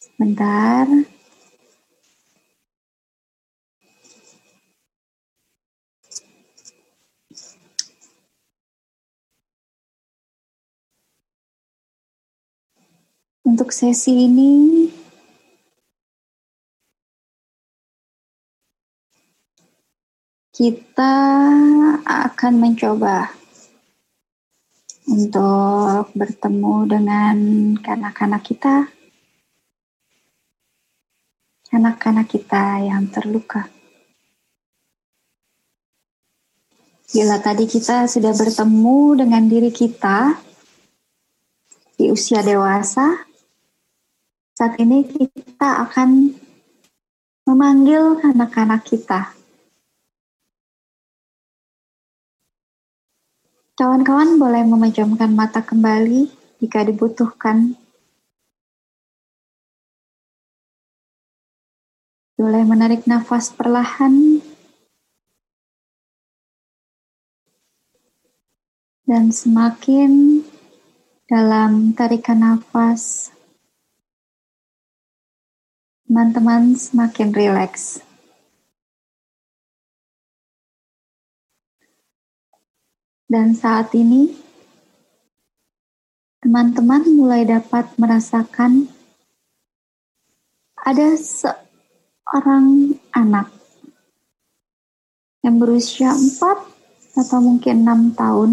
[0.00, 1.17] Sebentar.
[13.48, 14.84] Untuk sesi ini
[20.52, 21.16] kita
[22.04, 23.32] akan mencoba
[25.08, 27.36] untuk bertemu dengan
[27.80, 28.92] kanak-kanak kita,
[31.72, 33.64] kanak-kanak kita yang terluka.
[37.08, 40.36] Bila tadi kita sudah bertemu dengan diri kita
[41.96, 43.27] di usia dewasa,
[44.58, 46.34] saat ini kita akan
[47.46, 49.38] memanggil anak-anak kita
[53.78, 56.26] Kawan-kawan boleh memejamkan mata kembali
[56.58, 57.78] jika dibutuhkan.
[62.34, 64.42] Boleh menarik nafas perlahan
[69.06, 70.42] dan semakin
[71.30, 73.30] dalam tarikan nafas,
[76.08, 78.00] teman-teman semakin rileks.
[83.28, 84.32] Dan saat ini,
[86.40, 88.88] teman-teman mulai dapat merasakan
[90.80, 93.52] ada seorang anak
[95.44, 98.50] yang berusia 4 atau mungkin 6 tahun.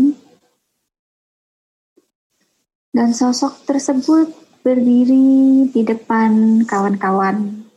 [2.92, 7.70] Dan sosok tersebut berdiri di depan kawan-kawan.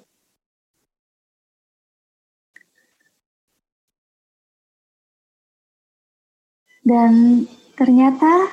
[6.81, 7.45] Dan
[7.77, 8.49] ternyata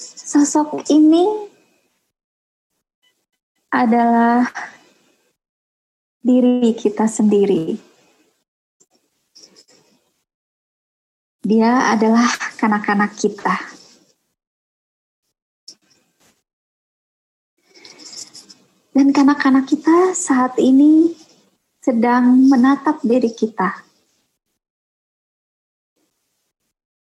[0.00, 1.28] sosok ini
[3.68, 4.48] adalah
[6.24, 7.76] diri kita sendiri.
[11.44, 13.79] Dia adalah kanak-kanak kita.
[19.00, 21.16] Dan kanak-kanak kita saat ini
[21.80, 23.80] sedang menatap diri kita.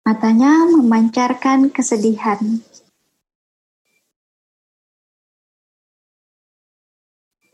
[0.01, 2.41] Matanya memancarkan kesedihan.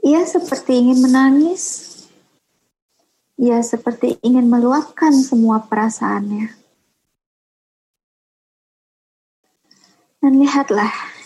[0.06, 1.90] Ia seperti ingin menangis.
[3.34, 6.54] Ia seperti ingin meluapkan semua perasaannya.
[10.22, 11.18] Dan lihatlah,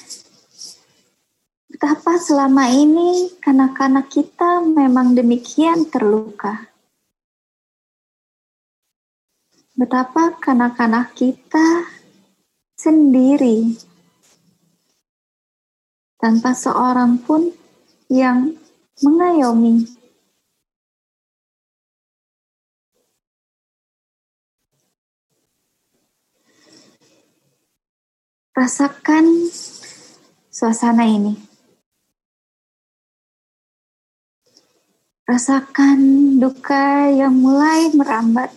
[1.85, 6.73] betapa selama ini kanak-kanak kita memang demikian terluka
[9.77, 11.85] betapa kanak-kanak kita
[12.81, 13.77] sendiri
[16.17, 17.53] tanpa seorang pun
[18.09, 18.57] yang
[19.05, 19.85] mengayomi.
[28.57, 29.53] Rasakan
[30.49, 31.54] suasana ini.
[35.25, 38.53] Rasakan duka yang mulai merambat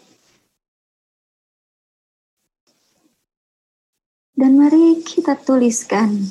[4.38, 6.30] Dan mari kita tuliskan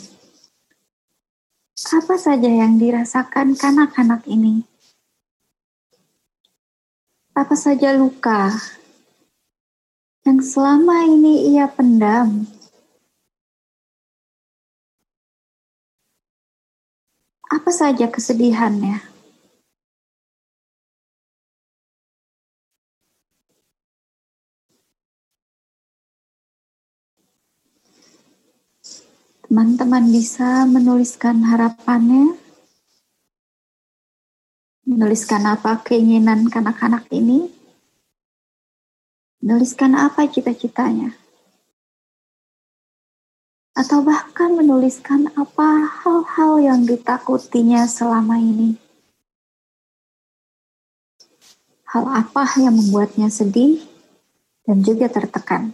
[1.91, 4.62] apa saja yang dirasakan kanak-kanak ini.
[7.34, 8.55] Apa saja luka
[10.22, 12.47] yang selama ini ia pendam.
[17.51, 19.15] Apa saja kesedihannya.
[29.47, 32.34] Teman-teman bisa menuliskan harapannya,
[34.82, 37.47] menuliskan apa keinginan kanak-kanak ini,
[39.38, 41.14] menuliskan apa cita-citanya,
[43.78, 48.74] atau bahkan menuliskan apa hal-hal yang ditakutinya selama ini.
[51.86, 53.78] Hal apa yang membuatnya sedih
[54.66, 55.70] dan juga tertekan.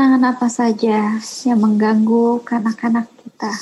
[0.00, 0.98] Kenangan-kenangan apa saja
[1.44, 3.52] yang mengganggu kanak-kanak kita.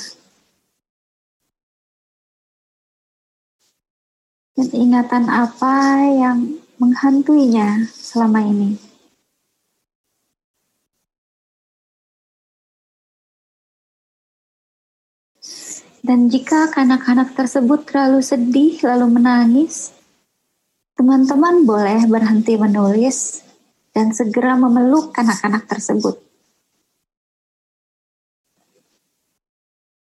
[4.55, 8.79] Dan ingatan apa yang menghantuinya selama ini.
[15.99, 19.91] Dan jika kanak-kanak tersebut terlalu sedih lalu menangis,
[20.95, 23.43] teman-teman boleh berhenti menulis
[23.91, 26.29] dan segera memeluk anak-anak tersebut.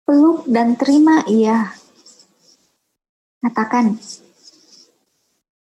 [0.05, 1.75] Peluk dan terima ia.
[3.43, 3.99] Katakan,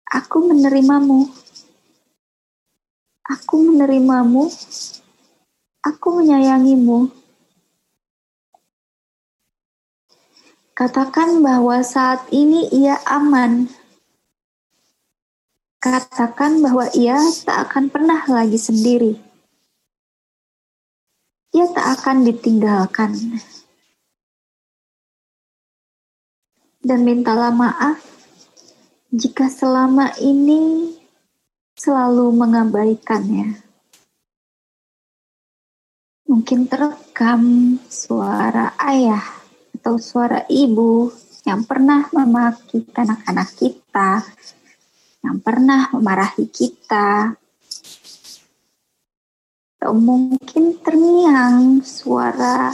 [0.10, 1.30] aku menerimamu.
[3.30, 4.50] Aku menerimamu.
[5.86, 7.14] Aku menyayangimu.
[10.74, 13.70] Katakan bahwa saat ini ia aman
[15.80, 17.16] Katakan bahwa ia
[17.48, 19.16] tak akan pernah lagi sendiri.
[21.56, 23.16] Ia tak akan ditinggalkan.
[26.80, 28.00] Dan mintalah maaf
[29.12, 30.96] jika selama ini
[31.76, 33.60] selalu mengabaikannya.
[36.30, 39.24] Mungkin terekam suara ayah
[39.76, 41.12] atau suara ibu
[41.44, 44.24] yang pernah memaki anak-anak kita
[45.20, 47.36] yang pernah memarahi kita.
[49.80, 52.72] Atau mungkin terngiang suara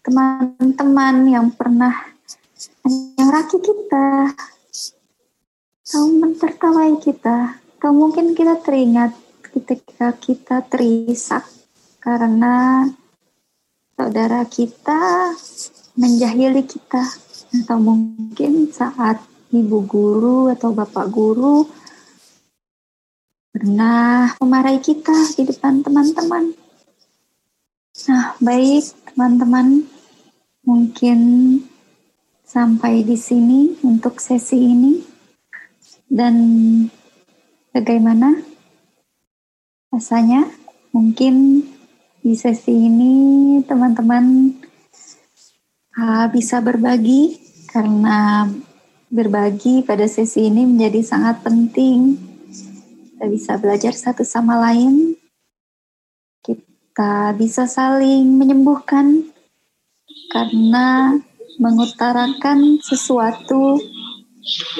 [0.00, 2.13] teman-teman yang pernah
[2.84, 4.36] menyeraki kita.
[5.84, 7.58] Atau mentertawai kita.
[7.80, 9.12] Atau mungkin kita teringat
[9.54, 11.46] ketika kita terisak
[12.02, 12.84] karena
[13.94, 15.32] saudara kita
[15.94, 17.00] menjahili kita
[17.62, 19.22] atau mungkin saat
[19.54, 21.70] ibu guru atau bapak guru
[23.54, 26.50] pernah memarahi kita di depan teman-teman.
[28.10, 29.86] Nah, baik teman-teman,
[30.66, 31.18] mungkin
[32.44, 35.00] sampai di sini untuk sesi ini.
[36.04, 36.36] Dan
[37.72, 38.38] bagaimana
[39.90, 40.46] rasanya?
[40.94, 41.64] Mungkin
[42.22, 43.14] di sesi ini
[43.66, 44.54] teman-teman
[45.98, 48.46] uh, bisa berbagi karena
[49.10, 52.30] berbagi pada sesi ini menjadi sangat penting
[53.24, 55.16] kita bisa belajar satu sama lain,
[56.44, 59.32] kita bisa saling menyembuhkan
[60.28, 61.16] karena
[61.58, 63.78] mengutarakan sesuatu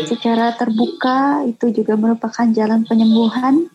[0.05, 3.69] secara terbuka itu juga merupakan jalan penyembuhan.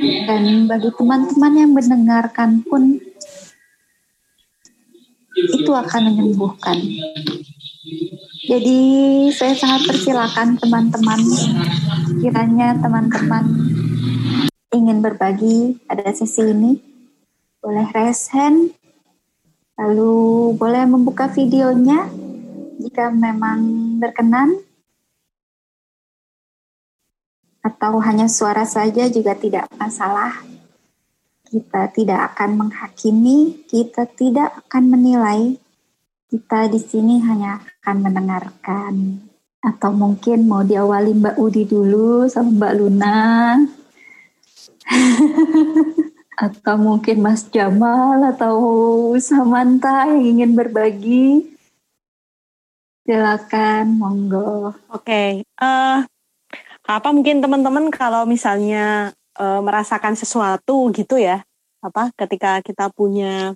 [0.00, 2.98] Dan bagi teman-teman yang mendengarkan pun
[5.34, 6.82] itu akan menyembuhkan.
[8.44, 8.80] Jadi
[9.30, 11.20] saya sangat persilakan teman-teman.
[12.18, 13.44] Kiranya teman-teman
[14.74, 16.82] ingin berbagi pada sesi ini,
[17.62, 18.74] boleh raise hand,
[19.74, 22.06] lalu boleh membuka videonya
[22.78, 23.60] jika memang
[24.02, 24.60] berkenan,
[27.64, 30.36] atau hanya suara saja juga tidak masalah.
[31.48, 35.56] Kita tidak akan menghakimi, kita tidak akan menilai,
[36.28, 38.94] kita di sini hanya akan mendengarkan.
[39.64, 43.16] Atau mungkin mau diawali Mbak Udi dulu sama Mbak Luna.
[46.34, 48.56] atau mungkin Mas Jamal atau
[49.22, 51.54] Samantha yang ingin berbagi.
[53.04, 54.74] Silakan, monggo.
[54.88, 55.30] Oke, okay.
[55.60, 61.44] uh, eh, apa mungkin teman-teman kalau misalnya uh, merasakan sesuatu gitu ya,
[61.84, 63.52] apa ketika kita punya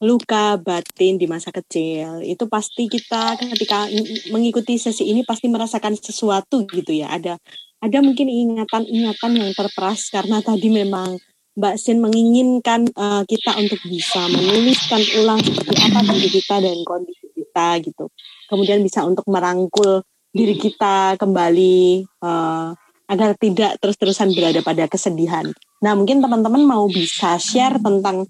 [0.00, 3.88] luka batin di masa kecil itu pasti kita ketika
[4.28, 7.40] mengikuti sesi ini pasti merasakan sesuatu gitu ya ada
[7.80, 11.16] ada mungkin ingatan-ingatan yang terperas karena tadi memang
[11.58, 17.26] Mbak Sin menginginkan uh, kita untuk bisa menuliskan ulang seperti apa diri kita dan kondisi
[17.34, 18.06] kita gitu
[18.46, 22.70] kemudian bisa untuk merangkul diri kita kembali uh,
[23.10, 25.50] agar tidak terus-terusan berada pada kesedihan.
[25.82, 28.22] Nah, mungkin teman-teman mau bisa share tentang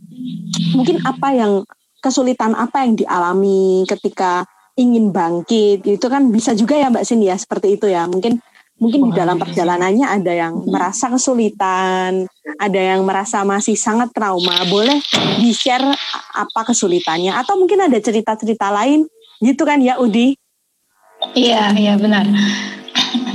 [0.73, 1.69] mungkin apa yang
[2.01, 4.49] kesulitan apa yang dialami ketika
[4.81, 5.85] ingin bangkit.
[5.85, 8.09] Itu kan bisa juga ya Mbak Sin ya, seperti itu ya.
[8.09, 8.41] Mungkin
[8.81, 12.25] mungkin di dalam perjalanannya ada yang merasa kesulitan,
[12.57, 14.57] ada yang merasa masih sangat trauma.
[14.67, 14.99] Boleh
[15.39, 15.85] di-share
[16.35, 19.05] apa kesulitannya atau mungkin ada cerita-cerita lain
[19.45, 20.35] gitu kan ya Udi?
[21.37, 22.25] Iya, iya benar.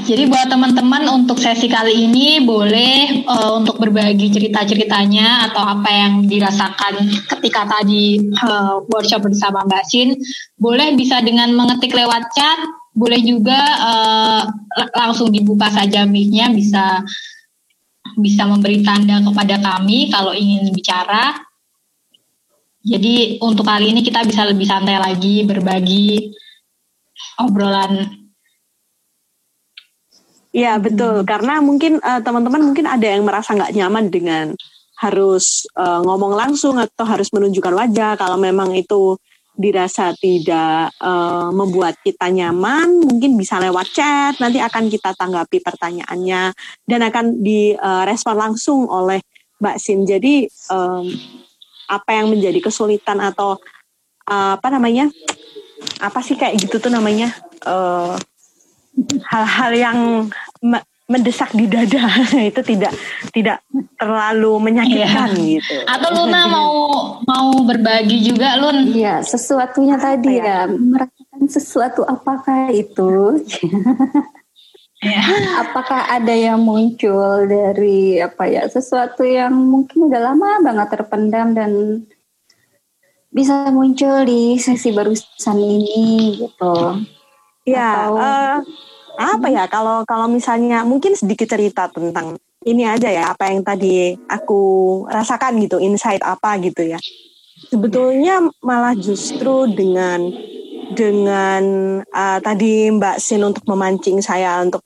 [0.06, 6.14] Jadi buat teman-teman untuk sesi kali ini boleh uh, untuk berbagi cerita-ceritanya atau apa yang
[6.30, 10.14] dirasakan ketika tadi uh, workshop bersama Mbak Sin,
[10.62, 12.60] boleh bisa dengan mengetik lewat chat,
[12.96, 14.42] boleh juga uh,
[14.96, 17.04] langsung dibuka saja mic-nya bisa
[18.16, 21.36] bisa memberi tanda kepada kami kalau ingin bicara.
[22.86, 26.32] Jadi untuk kali ini kita bisa lebih santai lagi berbagi
[27.42, 28.26] obrolan
[30.56, 31.28] Iya betul hmm.
[31.28, 34.46] karena mungkin uh, teman-teman mungkin ada yang merasa nggak nyaman dengan
[35.04, 39.20] harus uh, ngomong langsung atau harus menunjukkan wajah kalau memang itu
[39.56, 46.52] dirasa tidak uh, membuat kita nyaman mungkin bisa lewat chat nanti akan kita tanggapi pertanyaannya
[46.84, 49.24] dan akan direspon langsung oleh
[49.64, 50.04] Mbak Sin.
[50.04, 51.08] Jadi um,
[51.88, 53.56] apa yang menjadi kesulitan atau
[54.28, 55.08] uh, apa namanya
[56.04, 57.32] apa sih kayak gitu tuh namanya
[57.64, 58.20] uh,
[59.32, 60.00] hal-hal yang
[61.06, 62.10] mendesak di dada
[62.50, 62.94] itu tidak
[63.30, 63.62] tidak
[64.02, 65.62] terlalu menyakitkan iya.
[65.62, 65.76] gitu.
[65.86, 66.72] Atau Luna mau
[67.22, 68.90] mau berbagi juga Lun?
[68.90, 70.46] Iya, sesuatunya apa tadi ya?
[70.46, 73.38] ya merasakan sesuatu apakah itu?
[75.06, 75.22] ya.
[75.66, 81.72] Apakah ada yang muncul dari apa ya sesuatu yang mungkin udah lama banget terpendam dan
[83.30, 87.04] bisa muncul di sesi barusan ini gitu?
[87.66, 88.58] Ya, Atau, uh,
[89.16, 92.36] apa ya kalau kalau misalnya mungkin sedikit cerita tentang
[92.66, 94.62] ini aja ya apa yang tadi aku
[95.08, 97.00] rasakan gitu insight apa gitu ya.
[97.70, 100.34] Sebetulnya malah justru dengan
[100.92, 101.64] dengan
[102.04, 104.82] uh, tadi Mbak Sin untuk memancing saya untuk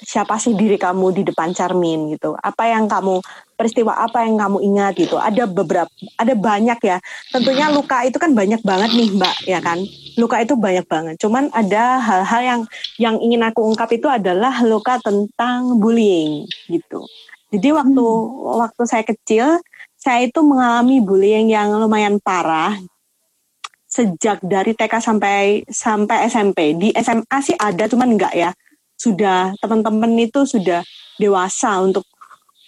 [0.00, 2.32] siapa sih diri kamu di depan cermin gitu?
[2.36, 3.20] Apa yang kamu
[3.54, 5.20] peristiwa apa yang kamu ingat gitu?
[5.20, 6.96] Ada beberapa ada banyak ya.
[7.28, 9.78] Tentunya luka itu kan banyak banget nih mbak ya kan?
[10.16, 11.14] Luka itu banyak banget.
[11.20, 12.60] Cuman ada hal-hal yang
[12.96, 17.04] yang ingin aku ungkap itu adalah luka tentang bullying gitu.
[17.52, 18.56] Jadi waktu hmm.
[18.66, 19.60] waktu saya kecil
[20.00, 22.72] saya itu mengalami bullying yang lumayan parah.
[23.90, 28.54] Sejak dari TK sampai sampai SMP di SMA sih ada cuman enggak ya
[29.00, 30.84] sudah teman-teman itu sudah
[31.16, 32.04] dewasa untuk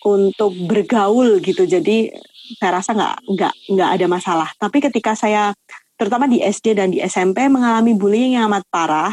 [0.08, 1.68] untuk bergaul gitu.
[1.68, 2.08] Jadi
[2.56, 4.48] saya rasa nggak nggak nggak ada masalah.
[4.56, 5.52] Tapi ketika saya
[6.00, 9.12] terutama di SD dan di SMP mengalami bullying yang amat parah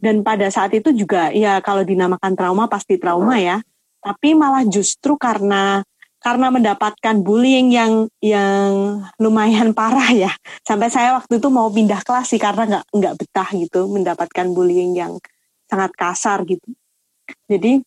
[0.00, 3.60] dan pada saat itu juga ya kalau dinamakan trauma pasti trauma ya.
[4.00, 5.84] Tapi malah justru karena
[6.24, 10.32] karena mendapatkan bullying yang yang lumayan parah ya.
[10.64, 14.96] Sampai saya waktu itu mau pindah kelas sih karena nggak nggak betah gitu mendapatkan bullying
[14.96, 15.20] yang
[15.74, 16.70] sangat kasar gitu.
[17.50, 17.82] Jadi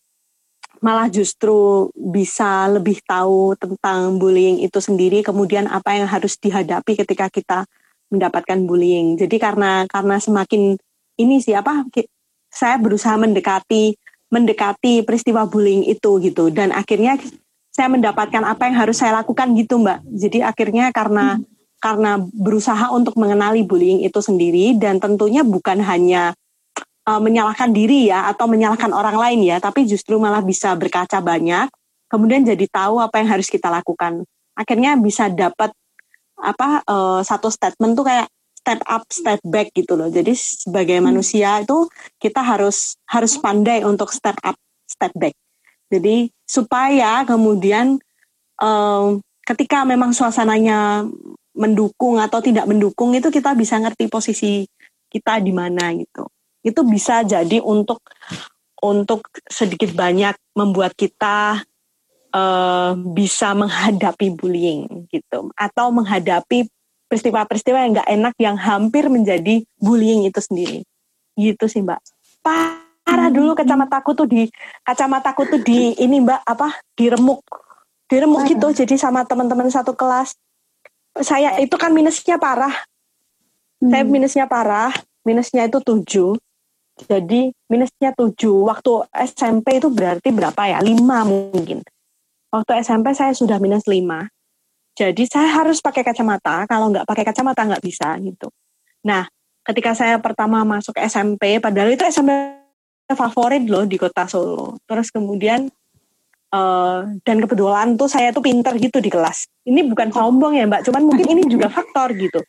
[0.84, 7.26] malah justru bisa lebih tahu tentang bullying itu sendiri kemudian apa yang harus dihadapi ketika
[7.32, 7.58] kita
[8.12, 9.16] mendapatkan bullying.
[9.16, 10.76] Jadi karena karena semakin
[11.18, 11.88] ini sih apa
[12.52, 13.96] saya berusaha mendekati
[14.28, 17.16] mendekati peristiwa bullying itu gitu dan akhirnya
[17.72, 19.98] saya mendapatkan apa yang harus saya lakukan gitu Mbak.
[20.14, 21.46] Jadi akhirnya karena hmm.
[21.78, 26.34] karena berusaha untuk mengenali bullying itu sendiri dan tentunya bukan hanya
[27.08, 31.72] uh, menyalahkan diri ya atau menyalahkan orang lain ya, tapi justru malah bisa berkaca banyak,
[32.12, 34.28] kemudian jadi tahu apa yang harus kita lakukan.
[34.52, 35.72] Akhirnya bisa dapat
[36.38, 40.12] apa uh, satu statement tuh kayak step up, step back gitu loh.
[40.12, 41.06] Jadi sebagai hmm.
[41.08, 41.88] manusia itu
[42.20, 45.32] kita harus harus pandai untuk step up, step back.
[45.88, 47.96] Jadi supaya kemudian
[48.60, 51.08] um, ketika memang suasananya
[51.56, 54.68] mendukung atau tidak mendukung itu kita bisa ngerti posisi
[55.08, 56.28] kita di mana gitu
[56.68, 58.04] itu bisa jadi untuk
[58.78, 61.62] untuk sedikit banyak membuat kita
[62.32, 65.50] uh, bisa menghadapi bullying gitu.
[65.58, 66.68] Atau menghadapi
[67.08, 70.80] peristiwa-peristiwa yang nggak enak yang hampir menjadi bullying itu sendiri.
[71.34, 72.02] Gitu sih mbak.
[72.44, 74.46] Parah dulu kacamataku tuh di
[74.84, 77.42] kacamataku tuh di ini mbak apa diremuk.
[78.08, 80.36] Diremuk gitu jadi sama teman-teman satu kelas.
[81.18, 82.72] Saya itu kan minusnya parah.
[83.82, 84.12] Saya hmm.
[84.12, 84.92] minusnya parah.
[85.26, 86.40] Minusnya itu tujuh
[87.06, 88.34] jadi minusnya 7.
[88.42, 88.92] Waktu
[89.30, 90.78] SMP itu berarti berapa ya?
[90.82, 90.96] 5
[91.28, 91.84] mungkin.
[92.50, 94.26] Waktu SMP saya sudah minus 5.
[94.98, 96.66] Jadi saya harus pakai kacamata.
[96.66, 98.50] Kalau nggak pakai kacamata nggak bisa gitu.
[99.06, 99.30] Nah,
[99.62, 102.34] ketika saya pertama masuk SMP, padahal itu SMP
[103.14, 104.80] favorit loh di kota Solo.
[104.88, 105.70] Terus kemudian
[106.50, 109.46] uh, dan kebetulan tuh saya tuh pinter gitu di kelas.
[109.62, 112.42] Ini bukan sombong ya Mbak, cuman mungkin ini juga faktor gitu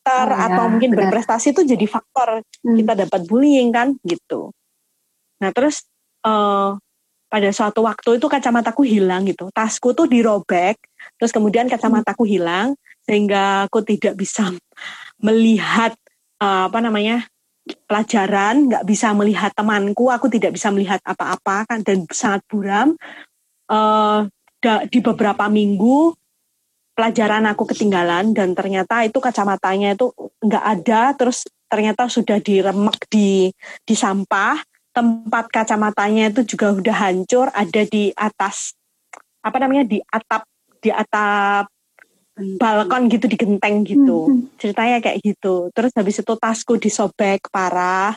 [0.00, 1.12] pintar oh, atau ya, mungkin benar.
[1.12, 2.76] berprestasi itu jadi faktor hmm.
[2.80, 4.48] kita dapat bullying kan gitu.
[5.44, 5.84] Nah terus
[6.24, 6.80] uh,
[7.28, 10.80] pada suatu waktu itu kacamataku hilang gitu, tasku tuh dirobek,
[11.20, 12.32] terus kemudian kacamataku hmm.
[12.32, 12.68] hilang
[13.04, 14.48] sehingga aku tidak bisa
[15.26, 15.92] melihat
[16.40, 17.28] uh, apa namanya
[17.86, 22.96] pelajaran, nggak bisa melihat temanku, aku tidak bisa melihat apa-apa kan dan sangat buram.
[23.70, 24.26] Uh,
[24.90, 26.12] di beberapa minggu
[27.00, 30.12] pelajaran aku ketinggalan dan ternyata itu kacamatanya itu
[30.44, 33.48] nggak ada terus ternyata sudah diremek di
[33.88, 34.60] di sampah
[34.92, 38.76] tempat kacamatanya itu juga udah hancur ada di atas
[39.40, 40.44] apa namanya di atap
[40.76, 41.72] di atap
[42.60, 44.60] balkon gitu di genteng gitu hmm.
[44.60, 48.12] ceritanya kayak gitu terus habis itu tasku disobek parah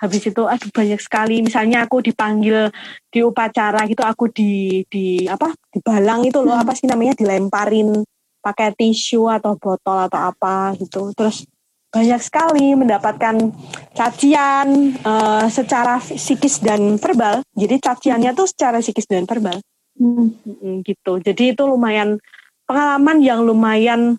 [0.00, 1.44] habis itu aduh banyak sekali.
[1.44, 2.72] Misalnya aku dipanggil
[3.12, 6.64] di upacara gitu aku di di apa di balang itu loh hmm.
[6.64, 8.00] apa sih namanya dilemparin
[8.40, 11.12] pakai tisu atau botol atau apa gitu.
[11.12, 11.44] Terus
[11.90, 13.50] banyak sekali mendapatkan
[13.92, 17.44] cacian uh, secara psikis dan verbal.
[17.52, 19.60] Jadi caciannya tuh secara psikis dan verbal.
[20.00, 20.32] Hmm.
[20.80, 21.20] gitu.
[21.20, 22.16] Jadi itu lumayan
[22.64, 24.16] pengalaman yang lumayan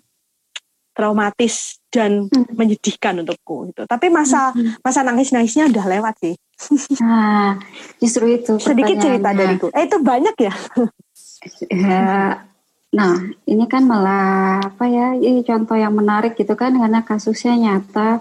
[0.94, 2.56] traumatis dan hmm.
[2.56, 4.80] menyedihkan untukku itu tapi masa hmm.
[4.80, 6.34] masa nangis nangisnya udah lewat sih
[7.04, 7.60] nah
[8.00, 10.54] justru itu sedikit cerita dariku eh itu banyak ya
[11.68, 12.08] ya
[12.92, 13.16] Nah,
[13.48, 15.16] ini kan malah apa ya?
[15.16, 18.20] Ini contoh yang menarik gitu kan karena kasusnya nyata.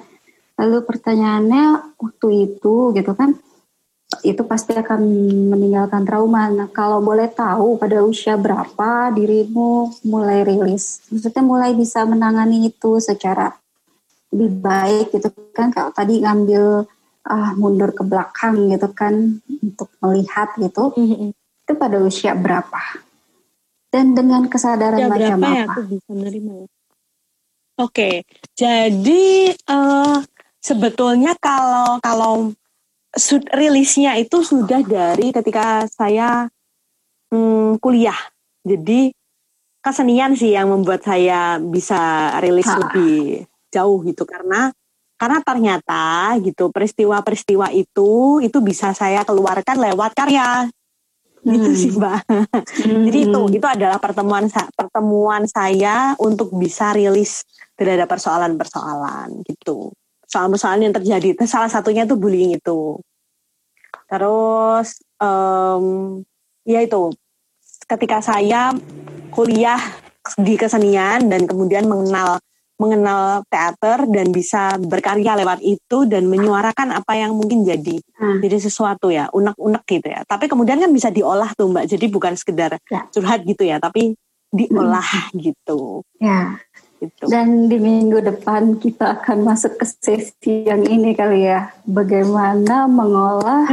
[0.55, 3.35] Lalu pertanyaannya waktu itu gitu kan
[4.23, 5.01] itu pasti akan
[5.51, 6.47] meninggalkan trauma.
[6.47, 11.03] Nah, kalau boleh tahu pada usia berapa dirimu mulai rilis?
[11.11, 13.51] Maksudnya mulai bisa menangani itu secara
[14.31, 16.87] lebih baik gitu kan kalau tadi ngambil
[17.21, 20.95] ah mundur ke belakang gitu kan untuk melihat gitu.
[20.97, 21.29] Mm -hmm.
[21.61, 22.81] Itu pada usia berapa?
[23.91, 25.51] dan dengan kesadaran ya, macam apa?
[25.51, 26.67] Ya aku bisa menerima ya?
[27.81, 28.23] Oke,
[28.55, 30.23] jadi uh,
[30.63, 32.33] sebetulnya kalau kalau
[33.51, 36.47] rilisnya itu sudah dari ketika saya
[37.35, 38.17] um, kuliah.
[38.63, 39.11] Jadi
[39.83, 42.79] kesenian sih yang membuat saya bisa rilis ha.
[42.79, 44.27] lebih jauh gitu.
[44.27, 44.69] Karena
[45.21, 50.65] karena ternyata gitu peristiwa-peristiwa itu itu bisa saya keluarkan lewat karya.
[51.41, 51.77] Gitu hmm.
[51.77, 52.21] sih mbak.
[52.25, 53.01] Hmm.
[53.09, 54.45] jadi itu itu adalah pertemuan
[54.77, 59.93] pertemuan saya untuk bisa rilis terhadap persoalan-persoalan gitu.
[60.29, 63.01] Soal-soal yang terjadi salah satunya itu bullying itu.
[64.05, 66.19] Terus um,
[66.65, 67.13] ya itu
[67.89, 68.73] ketika saya
[69.33, 69.81] kuliah
[70.37, 72.37] di kesenian dan kemudian mengenal
[72.81, 78.41] mengenal teater dan bisa berkarya lewat itu dan menyuarakan apa yang mungkin jadi hmm.
[78.41, 82.33] jadi sesuatu ya unek-unek gitu ya tapi kemudian kan bisa diolah tuh mbak jadi bukan
[82.33, 83.05] sekedar ya.
[83.13, 84.17] curhat gitu ya tapi
[84.49, 85.37] diolah hmm.
[85.37, 86.57] gitu ya
[86.97, 87.29] gitu.
[87.29, 93.69] dan di minggu depan kita akan masuk ke sesi yang ini kali ya bagaimana mengolah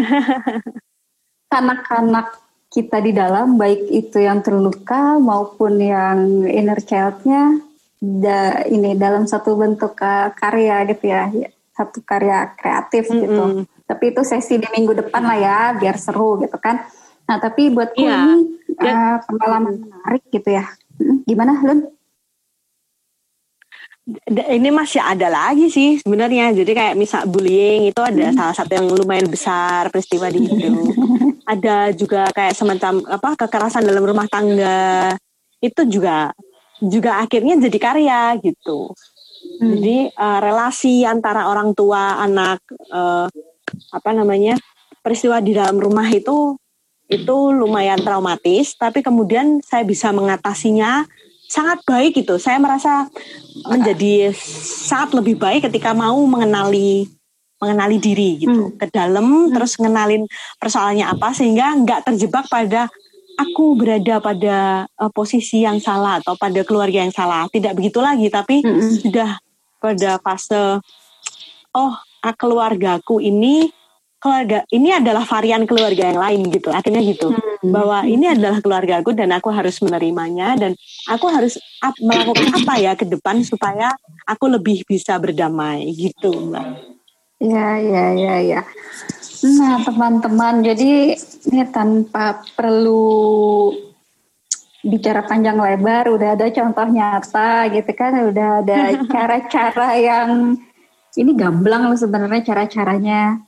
[1.58, 2.36] anak-anak
[2.68, 7.67] kita di dalam baik itu yang terluka maupun yang inner childnya
[7.98, 11.26] da, ini dalam satu bentuk uh, karya gitu ya,
[11.74, 13.22] satu karya kreatif mm -hmm.
[13.22, 13.44] gitu.
[13.88, 16.86] Tapi itu sesi di minggu depan lah ya, biar seru gitu kan.
[17.28, 18.24] Nah tapi buatku yeah.
[18.24, 18.36] ini
[18.80, 20.64] uh, pengalaman menarik gitu ya.
[21.28, 21.92] Gimana Lun?
[24.32, 26.56] Ini masih ada lagi sih sebenarnya.
[26.56, 28.36] Jadi kayak misal bullying itu ada hmm.
[28.36, 30.72] salah satu yang lumayan besar peristiwa di itu.
[31.52, 35.12] ada juga kayak semacam apa kekerasan dalam rumah tangga
[35.60, 36.32] itu juga
[36.82, 38.92] juga akhirnya jadi karya gitu.
[39.58, 39.74] Hmm.
[39.74, 43.26] Jadi uh, relasi antara orang tua anak uh,
[43.92, 44.58] apa namanya
[45.02, 46.58] peristiwa di dalam rumah itu
[47.08, 51.08] itu lumayan traumatis, tapi kemudian saya bisa mengatasinya
[51.48, 52.36] sangat baik gitu.
[52.36, 53.08] Saya merasa
[53.64, 54.36] menjadi
[54.84, 57.08] sangat lebih baik ketika mau mengenali
[57.58, 58.78] mengenali diri gitu hmm.
[58.78, 59.50] ke dalam hmm.
[59.50, 60.22] terus ngenalin
[60.62, 62.86] persoalannya apa sehingga nggak terjebak pada
[63.38, 67.46] aku berada pada uh, posisi yang salah atau pada keluarga yang salah.
[67.46, 68.90] Tidak begitu lagi, tapi mm-hmm.
[69.06, 69.30] sudah
[69.78, 70.82] pada fase
[71.78, 73.70] oh keluargaku ini
[74.18, 76.74] keluarga ini adalah varian keluarga yang lain gitu.
[76.74, 77.30] Akhirnya gitu.
[77.30, 77.70] Mm-hmm.
[77.70, 80.74] Bahwa ini adalah keluargaku dan aku harus menerimanya dan
[81.06, 83.94] aku harus ap, melakukan apa ya ke depan supaya
[84.26, 86.98] aku lebih bisa berdamai gitu, Mbak.
[87.38, 88.60] Ya, ya, ya, ya.
[89.38, 91.14] Nah, teman-teman, jadi
[91.46, 93.70] ini tanpa perlu
[94.82, 98.78] bicara panjang lebar, udah ada contoh nyata gitu kan, udah ada
[99.14, 100.58] cara-cara yang
[101.14, 103.42] ini gamblang loh sebenarnya cara-caranya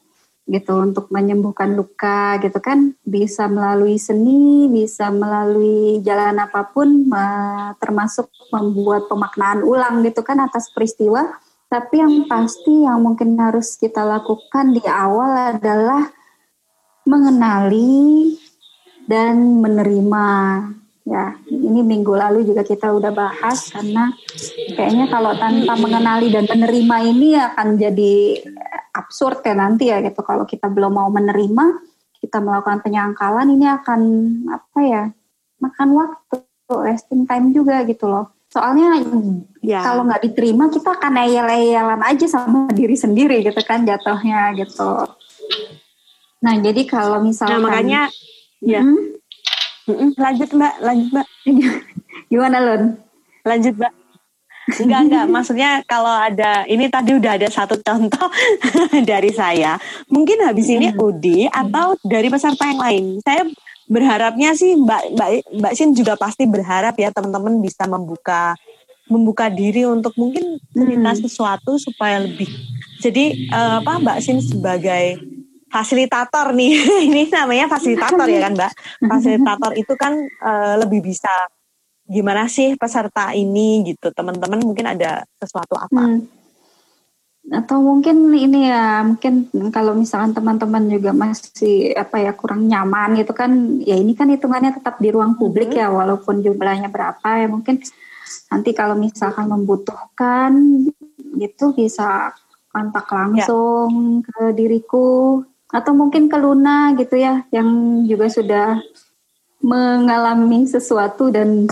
[0.50, 2.94] gitu untuk menyembuhkan luka gitu kan.
[3.02, 7.06] Bisa melalui seni bisa melalui jalan apa pun
[7.82, 11.34] termasuk membuat pemaknaan ulang gitu kan atas peristiwa
[11.70, 16.10] tapi yang pasti yang mungkin harus kita lakukan di awal adalah
[17.06, 18.34] mengenali
[19.06, 20.28] dan menerima.
[21.06, 24.14] Ya, ini minggu lalu juga kita udah bahas karena
[24.78, 28.14] kayaknya kalau tanpa mengenali dan menerima ini akan jadi
[28.94, 30.22] absurd ya nanti ya gitu.
[30.26, 31.82] Kalau kita belum mau menerima,
[32.18, 34.00] kita melakukan penyangkalan ini akan
[34.50, 35.04] apa ya?
[35.62, 38.30] Makan waktu, wasting time juga gitu loh.
[38.50, 38.98] Soalnya
[39.62, 39.78] ya.
[39.86, 45.06] kalau nggak diterima kita akan eyel-eyelan aja sama diri sendiri gitu kan jatuhnya gitu.
[46.42, 48.02] Nah jadi kalau misalnya nah, makanya
[48.58, 50.18] ya hmm?
[50.18, 51.26] lanjut mbak, lanjut mbak.
[52.30, 52.82] Gimana Lun?
[53.46, 53.94] Lanjut mbak.
[54.78, 55.26] Enggak, enggak.
[55.26, 58.30] Maksudnya kalau ada, ini tadi udah ada satu contoh
[59.10, 59.74] dari saya.
[60.06, 63.04] Mungkin habis ini Udi atau dari peserta yang lain.
[63.24, 63.46] Saya
[63.90, 68.54] berharapnya sih Mbak Mbak Mbak Sin juga pasti berharap ya teman-teman bisa membuka
[69.10, 71.20] membuka diri untuk mungkin cerita hmm.
[71.26, 72.46] sesuatu supaya lebih
[73.02, 75.18] jadi uh, apa Mbak Sin sebagai
[75.66, 76.72] fasilitator nih.
[77.10, 78.72] Ini namanya fasilitator ya kan Mbak?
[79.10, 81.30] Fasilitator itu kan uh, lebih bisa
[82.10, 84.10] gimana sih peserta ini gitu.
[84.10, 86.02] Teman-teman mungkin ada sesuatu apa?
[86.02, 86.39] Hmm
[87.50, 93.34] atau mungkin ini ya mungkin kalau misalkan teman-teman juga masih apa ya kurang nyaman gitu
[93.34, 95.82] kan ya ini kan hitungannya tetap di ruang publik mm-hmm.
[95.82, 97.82] ya walaupun jumlahnya berapa ya mungkin
[98.54, 100.54] nanti kalau misalkan membutuhkan
[101.34, 102.30] gitu bisa
[102.70, 104.26] kontak langsung ya.
[104.30, 105.42] ke diriku
[105.74, 108.78] atau mungkin ke Luna gitu ya yang juga sudah
[109.58, 111.66] mengalami sesuatu dan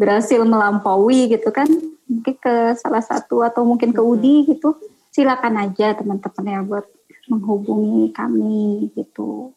[0.00, 1.68] berhasil melampaui gitu kan
[2.06, 4.78] mungkin ke salah satu atau mungkin ke Udi gitu.
[5.10, 6.86] Silakan aja teman-teman ya buat
[7.26, 9.52] menghubungi kami gitu.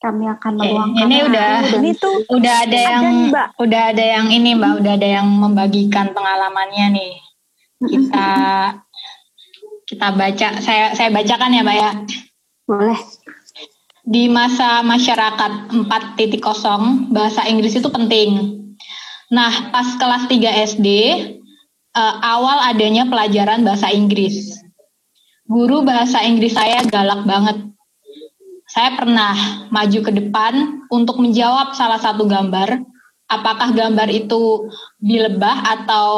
[0.00, 3.48] Kami akan meluangkan ini udah ini tuh udah ada yang mbak.
[3.60, 4.80] udah ada yang ini mbak.
[4.80, 7.14] Udah ada yang membagikan pengalamannya nih.
[7.84, 8.28] Kita
[9.84, 10.48] kita baca.
[10.64, 11.90] Saya saya bacakan ya mbak ya.
[12.64, 13.00] Boleh.
[14.00, 18.56] Di masa masyarakat 4.0 bahasa Inggris itu penting.
[19.28, 20.88] Nah pas kelas 3 SD
[21.94, 24.58] uh, awal adanya pelajaran bahasa Inggris.
[25.50, 27.74] Guru bahasa Inggris saya galak banget.
[28.70, 29.34] Saya pernah
[29.74, 32.86] maju ke depan untuk menjawab salah satu gambar.
[33.26, 34.70] Apakah gambar itu
[35.02, 36.10] dilebah atau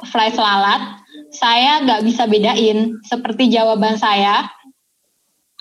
[0.00, 1.04] fly selalat?
[1.36, 2.96] Saya nggak bisa bedain.
[3.04, 4.48] Seperti jawaban saya,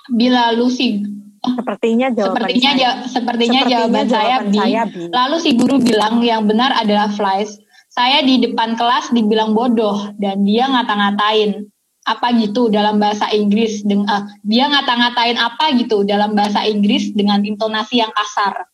[0.08, 1.04] bila Lucy
[1.46, 2.82] Sepertinya jawaban sepertinya saya.
[2.82, 4.84] Ja, sepertinya, sepertinya jawaban, jawaban saya
[5.14, 7.62] Lalu si guru bilang yang benar adalah flies.
[7.96, 11.64] Saya di depan kelas dibilang bodoh dan dia ngata-ngatain
[12.06, 17.42] apa gitu dalam bahasa Inggris dengan uh, dia ngata-ngatain apa gitu dalam bahasa Inggris dengan
[17.48, 18.68] intonasi yang kasar.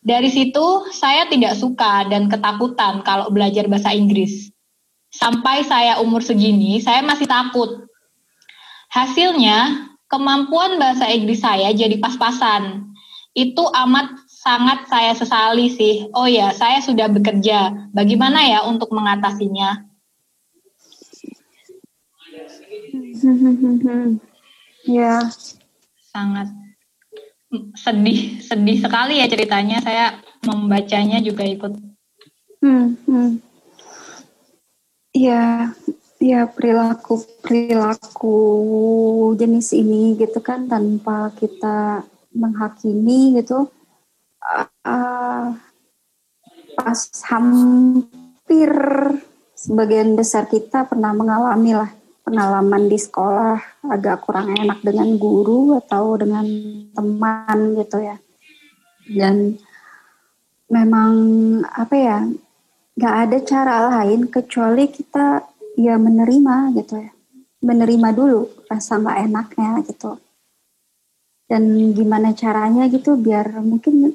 [0.00, 4.48] Dari situ saya tidak suka dan ketakutan kalau belajar bahasa Inggris.
[5.12, 7.84] Sampai saya umur segini, saya masih takut.
[8.88, 12.88] Hasilnya, kemampuan bahasa Inggris saya jadi pas-pasan.
[13.36, 16.08] Itu amat sangat saya sesali sih.
[16.16, 17.92] Oh ya, saya sudah bekerja.
[17.92, 19.84] Bagaimana ya untuk mengatasinya?
[24.88, 25.20] ya,
[26.08, 26.48] sangat
[27.76, 29.84] sedih, sedih sekali ya ceritanya.
[29.84, 30.16] Saya
[30.48, 31.76] membacanya juga ikut.
[32.64, 33.44] Hmm, hmm.
[35.12, 35.76] Ya,
[36.16, 38.38] ya perilaku perilaku
[39.36, 43.68] jenis ini gitu kan tanpa kita menghakimi gitu
[44.88, 45.46] uh,
[46.78, 48.72] pas hampir
[49.58, 51.90] sebagian besar kita pernah mengalami lah
[52.28, 56.44] pengalaman di sekolah agak kurang enak dengan guru atau dengan
[56.92, 58.16] teman gitu ya.
[59.08, 59.56] Dan
[60.68, 61.12] memang
[61.64, 62.18] apa ya
[63.00, 65.40] nggak ada cara lain kecuali kita
[65.80, 67.10] ya menerima gitu ya.
[67.64, 70.20] Menerima dulu rasa nggak enaknya gitu.
[71.48, 74.12] Dan gimana caranya gitu biar mungkin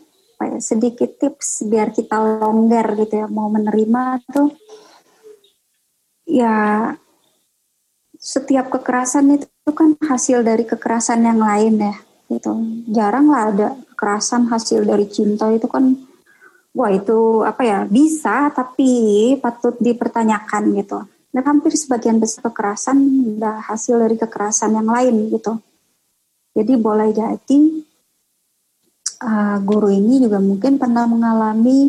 [0.49, 4.49] ya, sedikit tips biar kita longgar gitu ya mau menerima tuh
[6.27, 6.91] ya
[8.17, 11.95] setiap kekerasan itu kan hasil dari kekerasan yang lain ya
[12.31, 12.53] gitu
[12.91, 15.95] jarang lah ada kekerasan hasil dari cinta itu kan
[16.73, 23.01] wah itu apa ya bisa tapi patut dipertanyakan gitu dan hampir sebagian besar kekerasan
[23.35, 25.57] adalah hasil dari kekerasan yang lain gitu.
[26.53, 27.59] Jadi boleh jadi
[29.23, 31.87] uh, guru ini juga mungkin pernah mengalami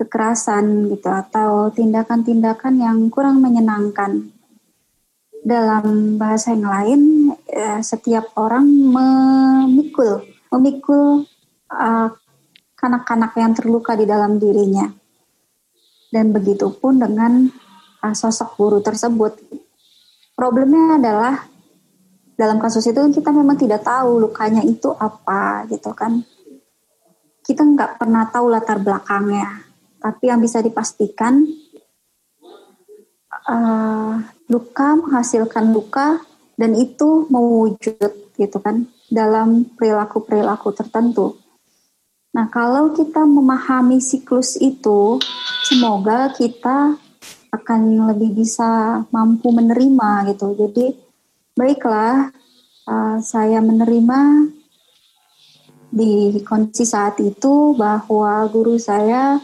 [0.00, 4.32] kekerasan gitu atau tindakan-tindakan yang kurang menyenangkan.
[5.42, 7.00] Dalam bahasa yang lain,
[7.34, 11.28] uh, setiap orang memikul, memikul
[11.68, 12.08] uh,
[12.78, 14.88] kanak-kanak yang terluka di dalam dirinya.
[16.12, 17.50] Dan begitu pun dengan
[18.02, 19.38] uh, sosok guru tersebut.
[20.32, 21.34] Problemnya adalah
[22.34, 26.22] dalam kasus itu kita memang tidak tahu lukanya itu apa gitu kan.
[27.52, 29.60] Kita nggak pernah tahu latar belakangnya.
[30.00, 31.44] Tapi yang bisa dipastikan
[33.44, 34.16] uh,
[34.48, 36.24] luka menghasilkan luka
[36.56, 41.36] dan itu mewujud gitu kan dalam perilaku-perilaku tertentu.
[42.32, 45.20] Nah, kalau kita memahami siklus itu,
[45.68, 46.96] semoga kita
[47.52, 50.56] akan lebih bisa mampu menerima gitu.
[50.56, 50.96] Jadi
[51.52, 52.32] baiklah
[52.88, 54.48] uh, saya menerima
[55.92, 59.36] di kondisi saat itu bahwa guru saya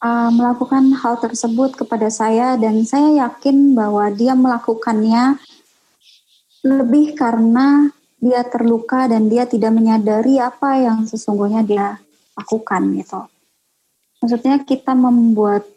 [0.00, 5.36] uh, melakukan hal tersebut kepada saya dan saya yakin bahwa dia melakukannya
[6.64, 12.00] lebih karena dia terluka dan dia tidak menyadari apa yang sesungguhnya dia
[12.32, 13.20] lakukan gitu.
[14.24, 15.68] Maksudnya kita membuat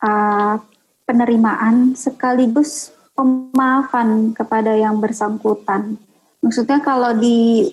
[0.00, 0.56] uh,
[1.04, 6.00] penerimaan sekaligus pemaafan kepada yang bersangkutan.
[6.40, 7.68] Maksudnya kalau di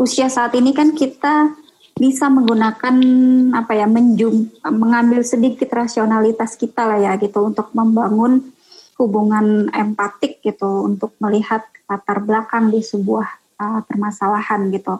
[0.00, 1.52] usia saat ini kan kita
[2.00, 2.96] bisa menggunakan
[3.52, 8.56] apa ya menjum mengambil sedikit rasionalitas kita lah ya gitu untuk membangun
[8.96, 13.28] hubungan empatik gitu untuk melihat latar belakang di sebuah
[13.60, 14.96] uh, permasalahan gitu.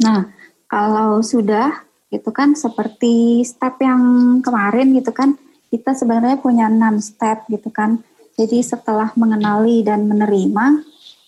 [0.00, 0.32] Nah,
[0.64, 4.00] kalau sudah gitu kan seperti step yang
[4.40, 5.36] kemarin gitu kan
[5.68, 8.00] kita sebenarnya punya enam step gitu kan.
[8.40, 10.80] Jadi setelah mengenali dan menerima,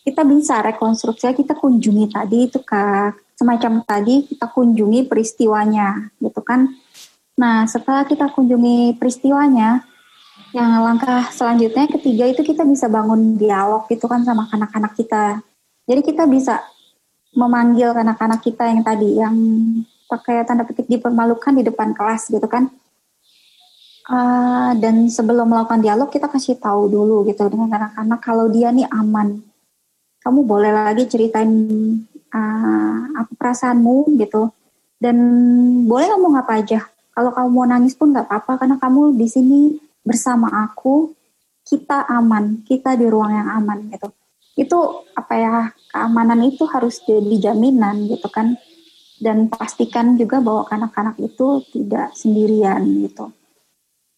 [0.03, 6.71] kita bisa rekonstruksi, kita kunjungi tadi itu ke semacam tadi kita kunjungi peristiwanya gitu kan.
[7.39, 9.83] Nah setelah kita kunjungi peristiwanya,
[10.53, 15.41] yang langkah selanjutnya ketiga itu kita bisa bangun dialog gitu kan sama anak-anak kita.
[15.87, 16.61] Jadi kita bisa
[17.33, 19.35] memanggil anak-anak kita yang tadi yang
[20.11, 22.69] pakai tanda petik dipermalukan di depan kelas gitu kan
[24.03, 28.83] Uh, dan sebelum melakukan dialog kita kasih tahu dulu gitu dengan anak-anak kalau dia nih
[28.91, 29.39] aman.
[30.23, 31.51] Kamu boleh lagi ceritain
[32.31, 34.51] uh, apa perasaanmu gitu.
[34.97, 35.19] Dan
[35.85, 36.87] boleh ngomong apa aja.
[37.13, 39.61] Kalau kamu mau nangis pun nggak apa-apa karena kamu di sini
[40.07, 41.13] bersama aku.
[41.63, 44.11] Kita aman, kita di ruang yang aman gitu.
[44.59, 45.55] Itu apa ya
[45.95, 48.59] keamanan itu harus jadi jaminan gitu kan.
[49.23, 53.31] Dan pastikan juga bahwa anak-anak itu tidak sendirian gitu